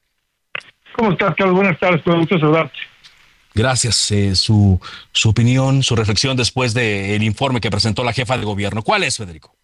[0.97, 1.55] ¿Cómo estás, Carlos?
[1.55, 2.79] Buenas tardes, con gusto saludarte.
[3.55, 4.11] Gracias.
[4.11, 4.81] Eh, su,
[5.13, 8.83] su opinión, su reflexión después del informe que presentó la jefa de gobierno.
[8.83, 9.55] ¿Cuál es, Federico?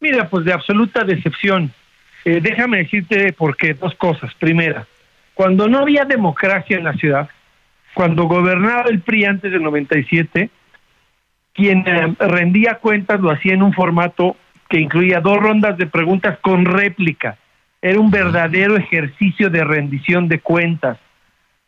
[0.00, 1.72] Mira, pues de absoluta decepción
[2.24, 4.32] eh, déjame decirte por qué, dos cosas.
[4.34, 4.86] Primera,
[5.34, 7.28] cuando no había democracia en la ciudad,
[7.94, 10.50] cuando gobernaba el PRI antes del 97,
[11.52, 14.36] quien eh, rendía cuentas lo hacía en un formato
[14.68, 17.36] que incluía dos rondas de preguntas con réplica.
[17.82, 20.98] Era un verdadero ejercicio de rendición de cuentas,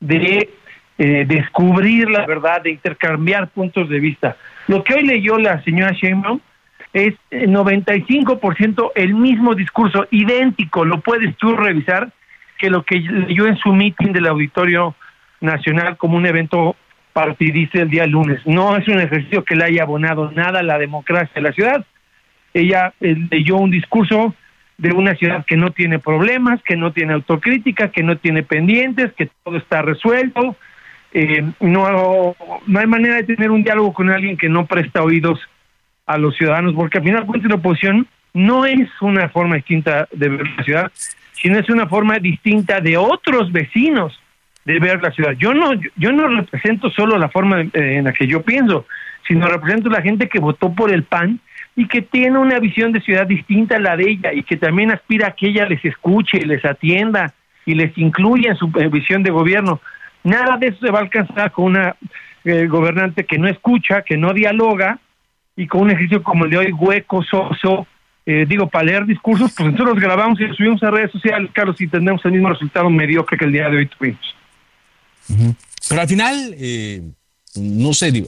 [0.01, 0.49] de
[0.97, 4.37] eh, descubrir la verdad, de intercambiar puntos de vista.
[4.69, 6.41] Lo que hoy leyó la señora Sheinbaum
[6.95, 12.13] es 95% eh, el mismo discurso, idéntico, lo puedes tú revisar,
[12.57, 14.95] que lo que leyó en su meeting del Auditorio
[15.41, 16.77] Nacional como un evento
[17.13, 18.41] partidista el día lunes.
[18.47, 21.85] No es un ejercicio que le haya abonado nada a la democracia de la ciudad.
[22.55, 24.35] Ella eh, leyó un discurso
[24.79, 29.13] de una ciudad que no tiene problemas, que no tiene autocrítica, que no tiene pendientes,
[29.15, 30.57] que todo está resuelto.
[31.13, 32.37] Eh, no,
[32.67, 35.41] no hay manera de tener un diálogo con alguien que no presta oídos
[36.07, 40.47] a los ciudadanos, porque al final la oposición no es una forma distinta de ver
[40.57, 40.93] la ciudad,
[41.33, 44.19] sino es una forma distinta de otros vecinos
[44.65, 45.33] de ver la ciudad.
[45.33, 48.87] Yo no, yo no represento solo la forma eh, en la que yo pienso,
[49.27, 51.41] sino represento la gente que votó por el PAN
[51.77, 54.91] y que tiene una visión de ciudad distinta a la de ella y que también
[54.91, 57.33] aspira a que ella les escuche, les atienda
[57.67, 59.81] y les incluya en su eh, visión de gobierno.
[60.23, 61.97] Nada de eso se va a alcanzar con una
[62.45, 64.99] eh, gobernante que no escucha, que no dialoga
[65.57, 67.87] y con un ejercicio como el de hoy, hueco, soso,
[68.27, 71.81] eh, digo, para leer discursos, pues nosotros los grabamos y subimos a redes sociales, Carlos,
[71.81, 74.35] y tendremos el mismo resultado mediocre que el día de hoy tuvimos.
[75.89, 77.03] Pero al final, eh,
[77.55, 78.25] no sé,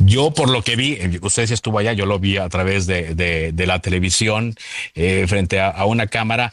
[0.00, 2.86] yo por lo que vi, eh, usted sí estuvo allá, yo lo vi a través
[2.86, 4.54] de, de, la televisión,
[4.94, 6.52] frente a, a, una cámara,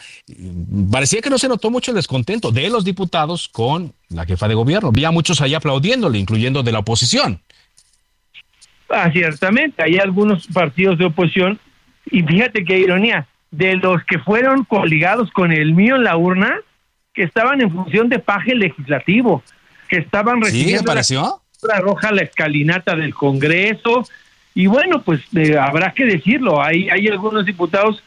[0.91, 4.53] parecía que no se notó mucho el descontento de los diputados con la jefa de
[4.53, 4.91] gobierno.
[4.91, 7.41] Vi a muchos allá aplaudiéndole, incluyendo de la oposición.
[8.97, 11.59] Ah, ciertamente, hay algunos partidos de oposición,
[12.09, 16.59] y fíjate qué ironía, de los que fueron coligados con el mío en la urna,
[17.13, 19.43] que estaban en función de paje legislativo,
[19.89, 24.07] que estaban recibiendo la roja la escalinata del Congreso,
[24.53, 28.01] y bueno, pues eh, habrá que decirlo, hay, hay algunos diputados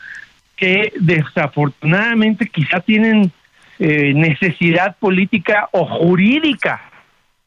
[0.57, 3.31] que desafortunadamente quizá tienen
[3.79, 6.81] eh, necesidad política o jurídica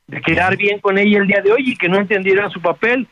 [0.05, 3.07] de quedar bien con ella el día de hoy y que no entendieran su papel.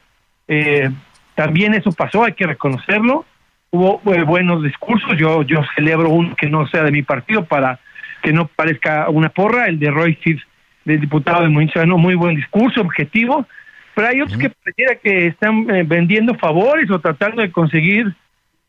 [0.50, 0.90] Eh,
[1.36, 3.24] también eso pasó, hay que reconocerlo.
[3.70, 7.80] Hubo eh, buenos discursos, yo, yo celebro uno que no sea de mi partido para
[8.24, 10.42] que no parezca una porra, el de Roy Sears,
[10.84, 13.46] del diputado de Movimiento muy buen discurso, objetivo,
[13.94, 18.14] pero hay otros que pareciera que están eh, vendiendo favores o tratando de conseguir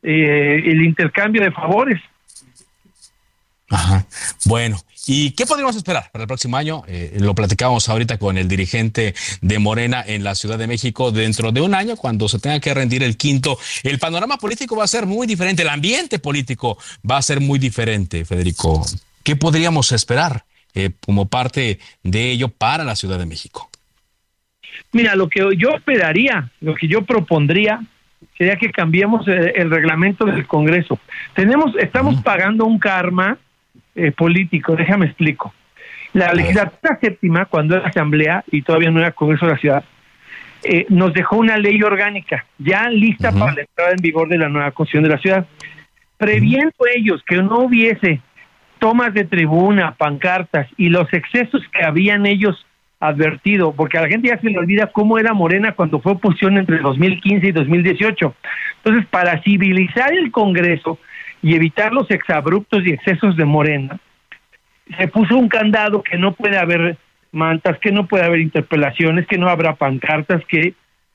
[0.02, 2.00] el intercambio de favores.
[3.70, 4.04] Ajá.
[4.46, 6.82] Bueno, ¿y qué podríamos esperar para el próximo año?
[6.88, 11.12] Eh, lo platicábamos ahorita con el dirigente de Morena en la Ciudad de México.
[11.12, 14.84] Dentro de un año, cuando se tenga que rendir el quinto, el panorama político va
[14.84, 18.84] a ser muy diferente, el ambiente político va a ser muy diferente, Federico.
[19.22, 20.44] ¿Qué podríamos esperar
[20.74, 23.70] eh, como parte de ello para la Ciudad de México?
[24.90, 27.80] Mira, lo que yo esperaría, lo que yo propondría
[28.36, 30.98] sería que cambiemos el, el reglamento del Congreso.
[31.36, 33.38] Tenemos, estamos pagando un karma
[34.06, 34.76] eh, político.
[34.76, 35.52] Déjame explico.
[36.12, 39.84] La legislatura séptima, cuando era asamblea y todavía no era Congreso de la Ciudad,
[40.64, 44.48] eh, nos dejó una ley orgánica ya lista para la entrada en vigor de la
[44.48, 45.46] nueva Constitución de la Ciudad.
[46.18, 48.20] Previendo ellos que no hubiese
[48.78, 52.66] tomas de tribuna, pancartas y los excesos que habían ellos
[52.98, 56.58] advertido, porque a la gente ya se le olvida cómo era Morena cuando fue oposición
[56.58, 58.34] entre 2015 y 2018.
[58.84, 60.98] Entonces, para civilizar el Congreso,
[61.42, 63.98] y evitar los exabruptos y excesos de Morena,
[64.98, 66.96] se puso un candado que no puede haber
[67.32, 70.74] mantas, que no puede haber interpelaciones, que no habrá pancartas, que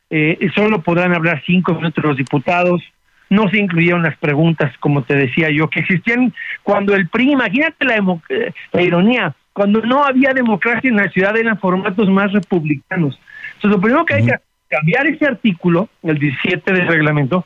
[0.10, 2.82] eh, solo podrán hablar cinco minutos los diputados,
[3.30, 7.86] no se incluyeron las preguntas, como te decía yo, que existían cuando el PRI, imagínate
[7.86, 7.96] la,
[8.30, 13.20] eh, la ironía, cuando no había democracia en la ciudad eran formatos más republicanos.
[13.56, 14.36] Entonces, lo primero que hay que
[14.70, 17.46] cambiar ese artículo, el 17 del reglamento,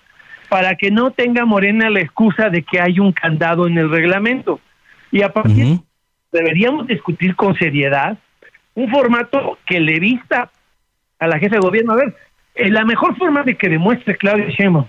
[0.50, 4.60] para que no tenga Morena la excusa de que hay un candado en el reglamento.
[5.12, 5.80] Y a partir
[6.32, 8.18] deberíamos discutir con seriedad
[8.76, 10.50] un formato que le vista
[11.20, 11.94] a la jefa de gobierno.
[11.94, 12.16] A ver,
[12.56, 14.86] eh, la mejor forma de que demuestre Claudio Sheinbaum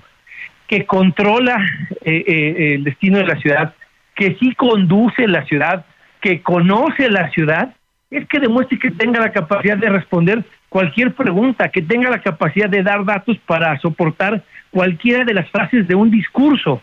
[0.71, 1.61] que controla
[2.05, 3.75] eh, eh, el destino de la ciudad,
[4.15, 5.85] que sí conduce la ciudad,
[6.21, 7.75] que conoce la ciudad,
[8.09, 12.71] es que demuestre que tenga la capacidad de responder cualquier pregunta, que tenga la capacidad
[12.71, 16.81] de dar datos para soportar cualquiera de las frases de un discurso.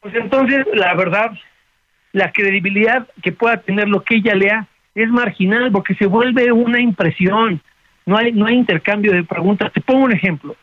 [0.00, 1.30] Pues entonces, la verdad,
[2.12, 6.80] la credibilidad que pueda tener lo que ella lea es marginal porque se vuelve una
[6.80, 7.62] impresión.
[8.04, 9.72] No hay, no hay intercambio de preguntas.
[9.72, 10.56] Te pongo un ejemplo.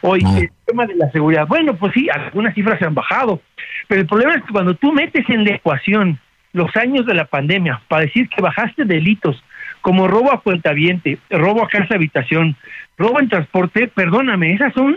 [0.00, 1.46] Hoy, el tema de la seguridad.
[1.46, 3.40] Bueno, pues sí, algunas cifras se han bajado,
[3.88, 6.18] pero el problema es que cuando tú metes en la ecuación
[6.56, 9.42] los años de la pandemia para decir que bajaste delitos
[9.82, 12.56] como robo a cuentaviente, robo a casa habitación,
[12.96, 14.96] robo en transporte, perdóname, esas son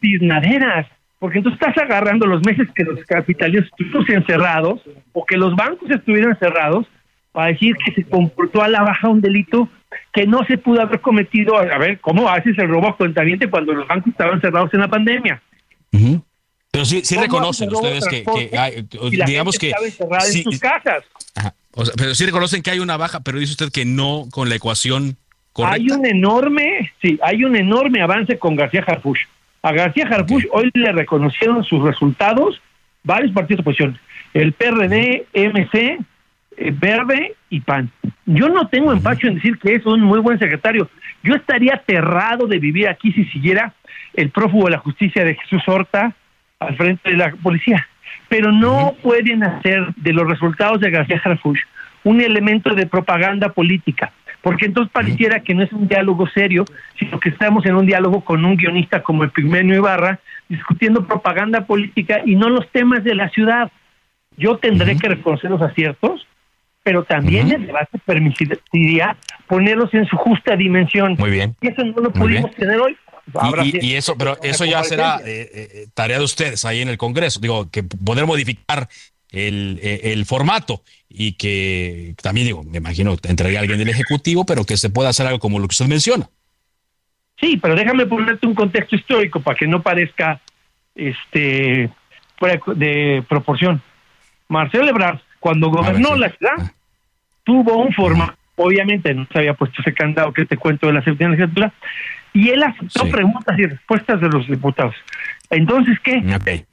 [0.00, 0.86] tiznaderas,
[1.20, 5.88] porque tú estás agarrando los meses que los capitalistas estuvieron cerrados o que los bancos
[5.88, 6.86] estuvieron cerrados
[7.30, 9.68] para decir que se comportó a la baja un delito
[10.12, 11.56] que no se pudo haber cometido.
[11.56, 14.88] A ver, ¿cómo haces el robo a cuentaviente cuando los bancos estaban cerrados en la
[14.88, 15.40] pandemia?
[16.72, 18.24] Pero sí, sí reconocen ustedes que,
[18.58, 18.86] hay,
[19.26, 19.72] digamos que...
[20.20, 21.04] Sí, en sus casas.
[21.98, 25.18] pero sí reconocen que hay una baja, pero dice usted que no con la ecuación
[25.52, 25.76] correcta.
[25.76, 29.18] Hay un enorme, sí, hay un enorme avance con García Harfuch.
[29.60, 32.58] A García Harfuch hoy le reconocieron sus resultados
[33.04, 33.98] varios partidos de oposición.
[34.32, 35.98] El PRD, MC,
[36.56, 37.90] eh, Verde y PAN.
[38.24, 40.88] Yo no tengo empacho en decir que es un muy buen secretario.
[41.22, 43.74] Yo estaría aterrado de vivir aquí si siguiera
[44.14, 46.16] el prófugo de la justicia de Jesús Horta
[46.66, 47.86] al frente de la policía.
[48.28, 51.58] Pero no pueden hacer de los resultados de García Harfuch
[52.04, 56.64] un elemento de propaganda política, porque entonces pareciera que no es un diálogo serio,
[56.98, 62.22] sino que estamos en un diálogo con un guionista como Epigmenio Ibarra, discutiendo propaganda política
[62.24, 63.70] y no los temas de la ciudad.
[64.36, 66.26] Yo tendré que reconocer los aciertos,
[66.82, 71.14] pero también el debate permitiría ponerlos en su justa dimensión.
[71.18, 71.54] Muy bien.
[71.60, 72.96] Y eso no lo pudimos tener hoy.
[73.64, 77.40] Y, eso, pero eso ya será eh, eh, tarea de ustedes ahí en el Congreso.
[77.40, 78.88] Digo, que poder modificar
[79.30, 84.64] el, eh, el, formato y que también, digo, me imagino, entraría alguien del Ejecutivo, pero
[84.64, 86.28] que se pueda hacer algo como lo que usted menciona.
[87.40, 90.40] Sí, pero déjame ponerte un contexto histórico para que no parezca
[90.94, 91.90] este
[92.38, 93.82] fuera de proporción.
[94.48, 96.72] Marcelo Ebrard cuando gobernó la ciudad, ah.
[97.42, 101.04] tuvo un formato, obviamente no se había puesto ese candado que te cuento de la
[101.04, 101.72] séptima legislatura,
[102.32, 104.94] y él aceptó preguntas y respuestas de los diputados.
[105.50, 106.20] Entonces, ¿qué?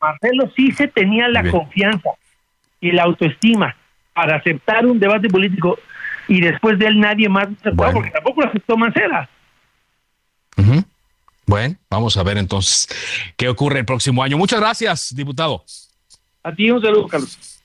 [0.01, 2.09] Marcelo sí se tenía la confianza
[2.79, 3.75] y la autoestima
[4.13, 5.77] para aceptar un debate político
[6.27, 9.29] y después de él nadie más aceptó porque tampoco lo aceptó Mancera.
[11.45, 12.87] Bueno, vamos a ver entonces
[13.35, 14.37] qué ocurre el próximo año.
[14.37, 15.65] Muchas gracias, diputado.
[16.43, 17.58] A ti un saludo, Carlos.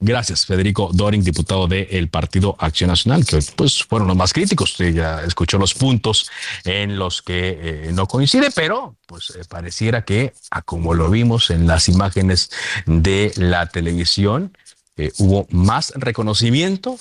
[0.00, 4.70] Gracias, Federico Doring, diputado del Partido Acción Nacional, que pues fueron los más críticos.
[4.70, 6.30] Usted ya escuchó los puntos
[6.64, 11.50] en los que eh, no coincide, pero pues eh, pareciera que, a como lo vimos
[11.50, 12.50] en las imágenes
[12.86, 14.56] de la televisión,
[14.96, 16.96] eh, hubo más reconocimiento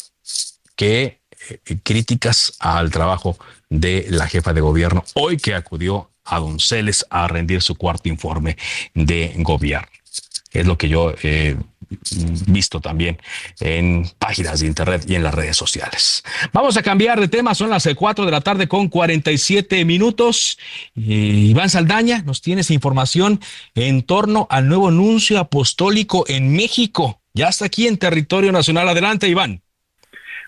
[0.75, 1.21] que
[1.83, 3.37] críticas al trabajo
[3.69, 8.57] de la jefa de gobierno hoy que acudió a Donceles a rendir su cuarto informe
[8.95, 9.96] de gobierno.
[10.57, 11.55] Es lo que yo he
[12.47, 13.17] visto también
[13.59, 16.23] en páginas de internet y en las redes sociales.
[16.51, 20.57] Vamos a cambiar de tema, son las 4 de la tarde con 47 minutos.
[20.95, 23.39] Iván Saldaña, nos tienes información
[23.75, 27.21] en torno al nuevo nuncio apostólico en México.
[27.33, 28.89] Ya está aquí en territorio nacional.
[28.89, 29.61] Adelante, Iván.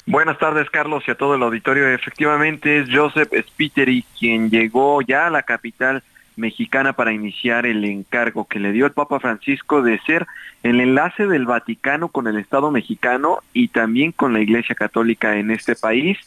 [0.08, 1.88] Buenas tardes, Carlos, y a todo el auditorio.
[1.88, 6.02] Efectivamente, es Joseph Spiteri quien llegó ya a la capital
[6.40, 10.26] mexicana para iniciar el encargo que le dio el Papa Francisco de ser
[10.64, 15.52] el enlace del Vaticano con el Estado mexicano y también con la Iglesia Católica en
[15.52, 16.18] este país.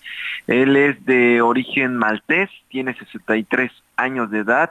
[0.47, 4.71] Él es de origen maltés, tiene 63 años de edad,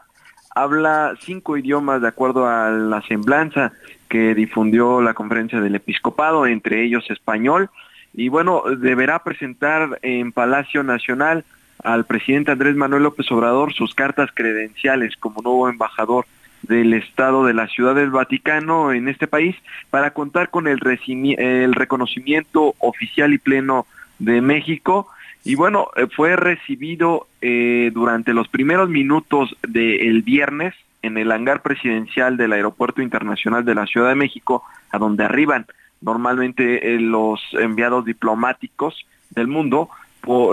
[0.56, 3.74] habla cinco idiomas de acuerdo a la semblanza
[4.10, 7.70] que difundió la conferencia del episcopado, entre ellos español,
[8.14, 11.46] y bueno, deberá presentar en Palacio Nacional
[11.84, 16.26] al presidente Andrés Manuel López Obrador sus cartas credenciales como nuevo embajador
[16.64, 19.56] del Estado de la Ciudad del Vaticano en este país
[19.90, 20.80] para contar con el,
[21.38, 23.86] el reconocimiento oficial y pleno
[24.20, 25.08] de México.
[25.44, 31.64] Y bueno, eh, fue recibido eh, durante los primeros minutos del viernes en el hangar
[31.64, 35.66] presidencial del Aeropuerto Internacional de la Ciudad de México, a donde arriban
[36.00, 39.90] normalmente eh, los enviados diplomáticos del mundo,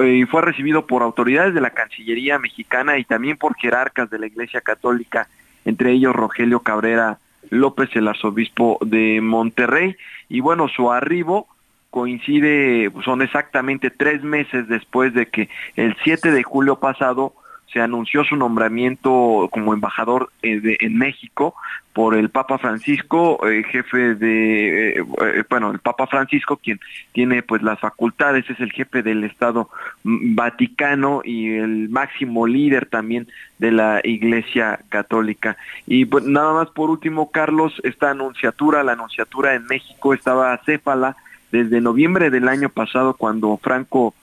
[0.05, 4.27] y fue recibido por autoridades de la Cancillería mexicana y también por jerarcas de la
[4.27, 5.29] Iglesia Católica,
[5.64, 7.19] entre ellos Rogelio Cabrera
[7.51, 9.97] López, el arzobispo de Monterrey.
[10.29, 11.47] Y bueno, su arribo
[11.91, 17.35] coincide, son exactamente tres meses después de que el 7 de julio pasado
[17.73, 21.55] se anunció su nombramiento como embajador eh, en México
[21.93, 26.79] por el Papa Francisco, eh, jefe de, eh, bueno, el Papa Francisco, quien
[27.12, 29.69] tiene pues las facultades, es el jefe del Estado
[30.05, 33.27] Vaticano y el máximo líder también
[33.59, 35.57] de la Iglesia Católica.
[35.87, 41.16] Y pues, nada más por último, Carlos, esta anunciatura, la anunciatura en México estaba céfala
[41.51, 44.14] desde noviembre del año pasado cuando Franco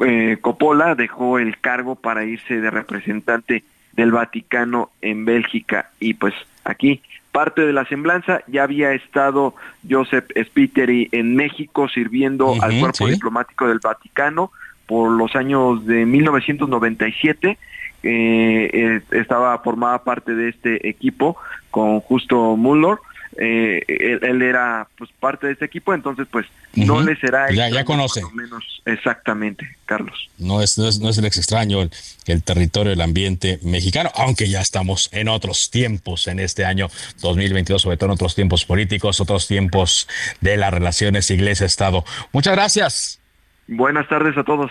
[0.00, 5.90] eh, Coppola dejó el cargo para irse de representante del Vaticano en Bélgica.
[6.00, 6.34] Y pues
[6.64, 9.54] aquí parte de la semblanza ya había estado
[9.88, 14.50] Joseph Spiteri en México sirviendo al cuerpo diplomático del Vaticano
[14.86, 17.58] por los años de 1997
[18.02, 21.36] eh, eh, estaba formada parte de este equipo
[21.70, 22.96] con Justo Muller
[23.42, 27.86] eh, él, era pues parte de este equipo, entonces pues no le será ya, ya
[27.86, 30.28] conoce menos exactamente, Carlos.
[30.36, 34.46] No es, no es, no es el ex extraño el, territorio, el ambiente mexicano, aunque
[34.46, 36.90] ya estamos en otros tiempos en este año
[37.22, 40.06] 2022, sobre todo en otros tiempos políticos, otros tiempos
[40.42, 42.04] de las relaciones iglesia-estado.
[42.32, 43.20] Muchas gracias.
[43.68, 44.70] Buenas tardes a todos.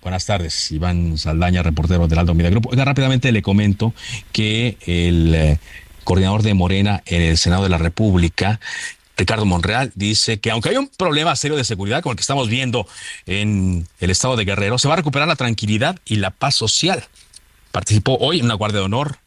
[0.00, 2.70] Buenas tardes, Iván Saldaña, reportero del Aldo Media Grupo.
[2.70, 3.92] Oiga, rápidamente le comento
[4.32, 5.58] que el eh,
[6.06, 8.60] coordinador de Morena en el Senado de la República,
[9.16, 12.48] Ricardo Monreal dice que aunque hay un problema serio de seguridad como el que estamos
[12.48, 12.86] viendo
[13.26, 17.04] en el estado de Guerrero, se va a recuperar la tranquilidad y la paz social.
[17.72, 19.18] Participó hoy en una guardia de honor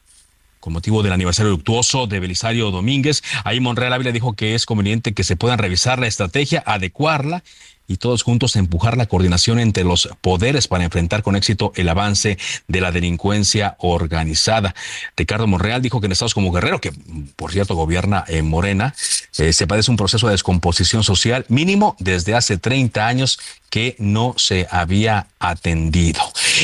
[0.58, 3.22] con motivo del aniversario luctuoso de Belisario Domínguez.
[3.44, 7.42] Ahí Monreal Ávila dijo que es conveniente que se puedan revisar la estrategia, adecuarla
[7.90, 12.38] y todos juntos empujar la coordinación entre los poderes para enfrentar con éxito el avance
[12.68, 14.76] de la delincuencia organizada.
[15.16, 16.92] Ricardo Monreal dijo que en estados como Guerrero, que
[17.34, 18.94] por cierto gobierna en Morena,
[19.38, 24.34] eh, se padece un proceso de descomposición social mínimo desde hace 30 años que no
[24.36, 26.20] se había atendido.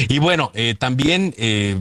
[0.08, 1.78] Y bueno, eh, también eh,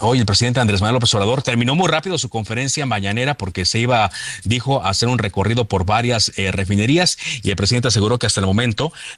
[0.00, 3.78] hoy el presidente Andrés Manuel López Obrador terminó muy rápido su conferencia mañanera porque se
[3.78, 4.10] iba,
[4.44, 8.46] dijo, a hacer un recorrido por varias refinerías y el presidente aseguró que hasta el
[8.46, 8.59] momento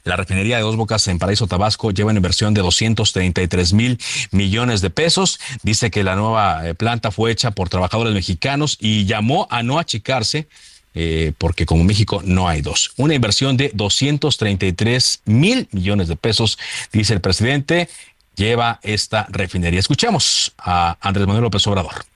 [0.03, 3.99] la refinería de Dos Bocas en Paraíso Tabasco lleva una inversión de 233 mil
[4.31, 5.39] millones de pesos.
[5.63, 9.79] Dice que la nueva eh, planta fue hecha por trabajadores mexicanos y llamó a no
[9.79, 10.47] achicarse
[10.95, 12.93] eh, porque como México no hay dos.
[12.97, 16.57] Una inversión de 233 mil millones de pesos,
[16.91, 17.89] dice el presidente,
[18.35, 19.79] lleva esta refinería.
[19.79, 22.12] Escuchemos a Andrés Manuel López Obrador.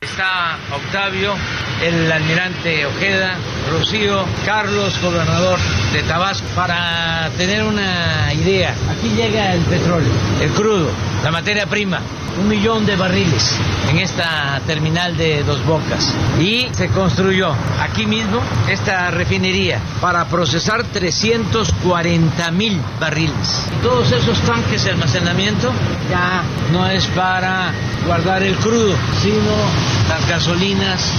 [0.00, 1.34] Está Octavio,
[1.82, 3.34] el almirante Ojeda,
[3.68, 5.58] Rocío, Carlos, gobernador
[5.92, 8.76] de Tabasco, para tener una idea.
[8.90, 10.88] Aquí llega el petróleo, el crudo,
[11.24, 12.00] la materia prima,
[12.38, 13.58] un millón de barriles
[13.90, 16.14] en esta terminal de Dos Bocas.
[16.40, 23.66] Y se construyó aquí mismo esta refinería para procesar 340 mil barriles.
[23.82, 25.72] todos esos tanques de almacenamiento
[26.08, 26.42] ya
[26.72, 27.72] no es para
[28.06, 31.12] guardar el crudo, sino las gasolinas,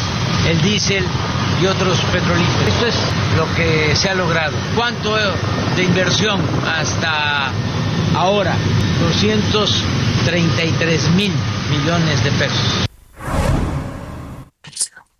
[0.48, 1.04] el diésel
[1.62, 2.68] y otros petrolíferos.
[2.68, 2.96] Esto es
[3.38, 4.58] lo que se ha logrado.
[4.76, 5.16] ¿Cuánto
[5.76, 7.52] de inversión hasta
[8.16, 8.58] ahora?
[9.02, 11.32] 233 mil
[11.70, 12.88] millones de pesos.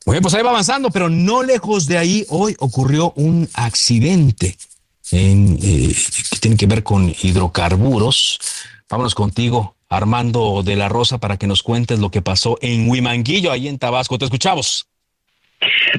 [0.06, 4.58] Bueno, pues ahí va avanzando, pero no lejos de ahí hoy ocurrió un accidente
[5.12, 5.96] en, eh,
[6.32, 8.40] que tiene que ver con hidrocarburos.
[8.90, 13.52] Vámonos contigo, Armando de la Rosa, para que nos cuentes lo que pasó en Huimanguillo,
[13.52, 14.18] ahí en Tabasco.
[14.18, 14.90] Te escuchamos.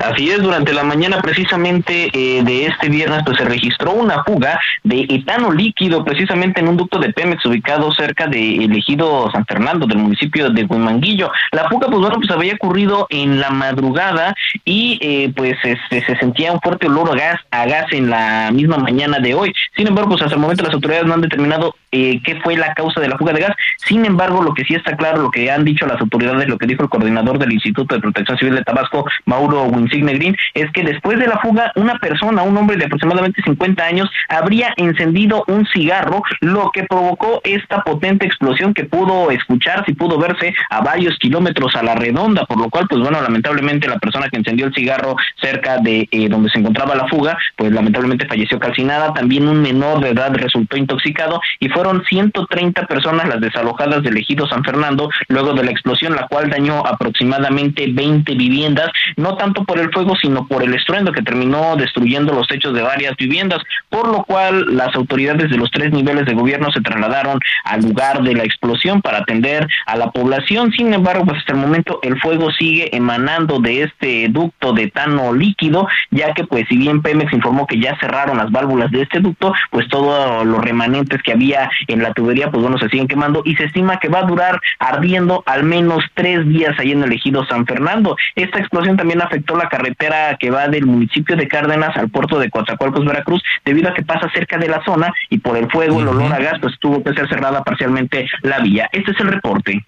[0.01, 4.59] Así es, durante la mañana precisamente eh, de este viernes pues se registró una fuga
[4.85, 9.87] de etano líquido precisamente en un ducto de Pemex ubicado cerca de ejido San Fernando
[9.87, 11.31] del municipio de Huimanguillo.
[11.53, 14.35] La fuga pues bueno pues había ocurrido en la madrugada
[14.65, 18.51] y eh, pues este, se sentía un fuerte olor a gas, a gas en la
[18.53, 19.53] misma mañana de hoy.
[19.77, 22.75] Sin embargo pues hasta el momento las autoridades no han determinado eh, qué fue la
[22.75, 23.57] causa de la fuga de gas.
[23.77, 26.67] Sin embargo lo que sí está claro, lo que han dicho las autoridades, lo que
[26.67, 30.83] dijo el coordinador del Instituto de Protección Civil de Tabasco, Mauro Winsigne Green, es que
[30.83, 35.67] después de la fuga, una persona, un hombre de aproximadamente 50 años, habría encendido un
[35.67, 41.17] cigarro, lo que provocó esta potente explosión que pudo escucharse y pudo verse a varios
[41.19, 44.75] kilómetros a la redonda, por lo cual, pues bueno, lamentablemente la persona que encendió el
[44.75, 49.61] cigarro cerca de eh, donde se encontraba la fuga, pues lamentablemente falleció calcinada, también un
[49.61, 54.63] menor de edad resultó intoxicado y fue fueron 130 personas las desalojadas del ejido San
[54.63, 59.91] Fernando luego de la explosión, la cual dañó aproximadamente 20 viviendas, no tanto por el
[59.91, 64.25] fuego, sino por el estruendo que terminó destruyendo los techos de varias viviendas, por lo
[64.25, 68.45] cual las autoridades de los tres niveles de gobierno se trasladaron al lugar de la
[68.45, 70.73] explosión para atender a la población.
[70.73, 75.33] Sin embargo, pues hasta el momento el fuego sigue emanando de este ducto de etano
[75.33, 79.21] líquido, ya que pues si bien Pemex informó que ya cerraron las válvulas de este
[79.21, 83.43] ducto, pues todos los remanentes que había en la tubería, pues bueno, se siguen quemando
[83.45, 87.13] y se estima que va a durar ardiendo al menos tres días ahí en el
[87.13, 88.17] ejido San Fernando.
[88.35, 92.51] Esta explosión también afectó la carretera que va del municipio de Cárdenas al puerto de
[92.51, 96.09] Coatzacoalcos, Veracruz, debido a que pasa cerca de la zona y por el fuego, el
[96.09, 98.89] olor a gas, pues tuvo que ser cerrada parcialmente la vía.
[98.93, 99.85] Este es el reporte.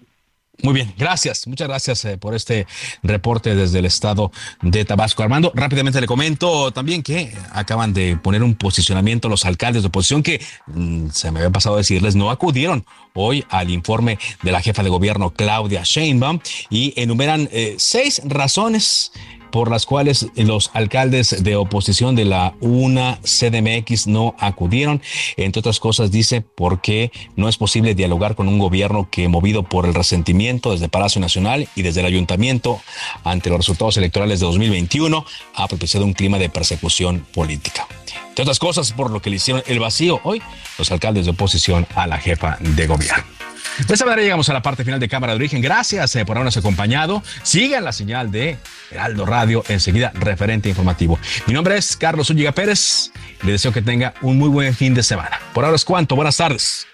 [0.61, 1.47] Muy bien, gracias.
[1.47, 2.67] Muchas gracias eh, por este
[3.01, 4.31] reporte desde el estado
[4.61, 5.23] de Tabasco.
[5.23, 10.21] Armando, rápidamente le comento también que acaban de poner un posicionamiento los alcaldes de oposición
[10.21, 12.85] que mm, se me había pasado decirles no acudieron
[13.15, 16.39] hoy al informe de la jefa de gobierno Claudia Sheinbaum
[16.69, 19.11] y enumeran eh, seis razones
[19.53, 24.99] por las cuales los alcaldes de oposición de la UNA CDMX no acudieron.
[25.37, 29.85] Entre otras cosas, dice porque no es posible dialogar con un gobierno que, movido por
[29.85, 32.81] el resentimiento desde Palacio Nacional y desde el ayuntamiento
[33.23, 35.23] ante los resultados electorales de 2021,
[35.53, 37.87] ha propiciado un clima de persecución política.
[38.29, 40.41] Entre otras cosas, por lo que le hicieron el vacío hoy
[40.79, 43.42] los alcaldes de oposición a la jefa de gobierno.
[43.79, 45.61] De esta manera llegamos a la parte final de Cámara de Origen.
[45.61, 47.23] Gracias eh, por habernos acompañado.
[47.41, 48.57] Sigan la señal de
[48.91, 51.19] Heraldo Radio, enseguida referente informativo.
[51.47, 53.11] Mi nombre es Carlos Úñiga Pérez.
[53.41, 55.39] Le deseo que tenga un muy buen fin de semana.
[55.53, 56.15] Por ahora es cuanto.
[56.15, 56.87] Buenas tardes.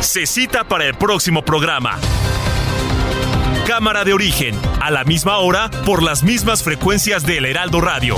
[0.00, 1.98] Se cita para el próximo programa.
[3.66, 8.16] Cámara de Origen, a la misma hora, por las mismas frecuencias del Heraldo Radio.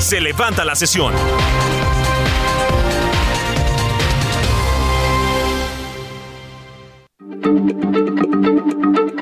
[0.00, 1.12] Se levanta la sesión.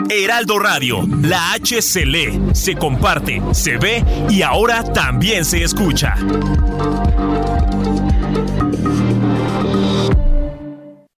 [0.08, 6.14] Heraldo Radio, la H se lee, se comparte, se ve y ahora también se escucha.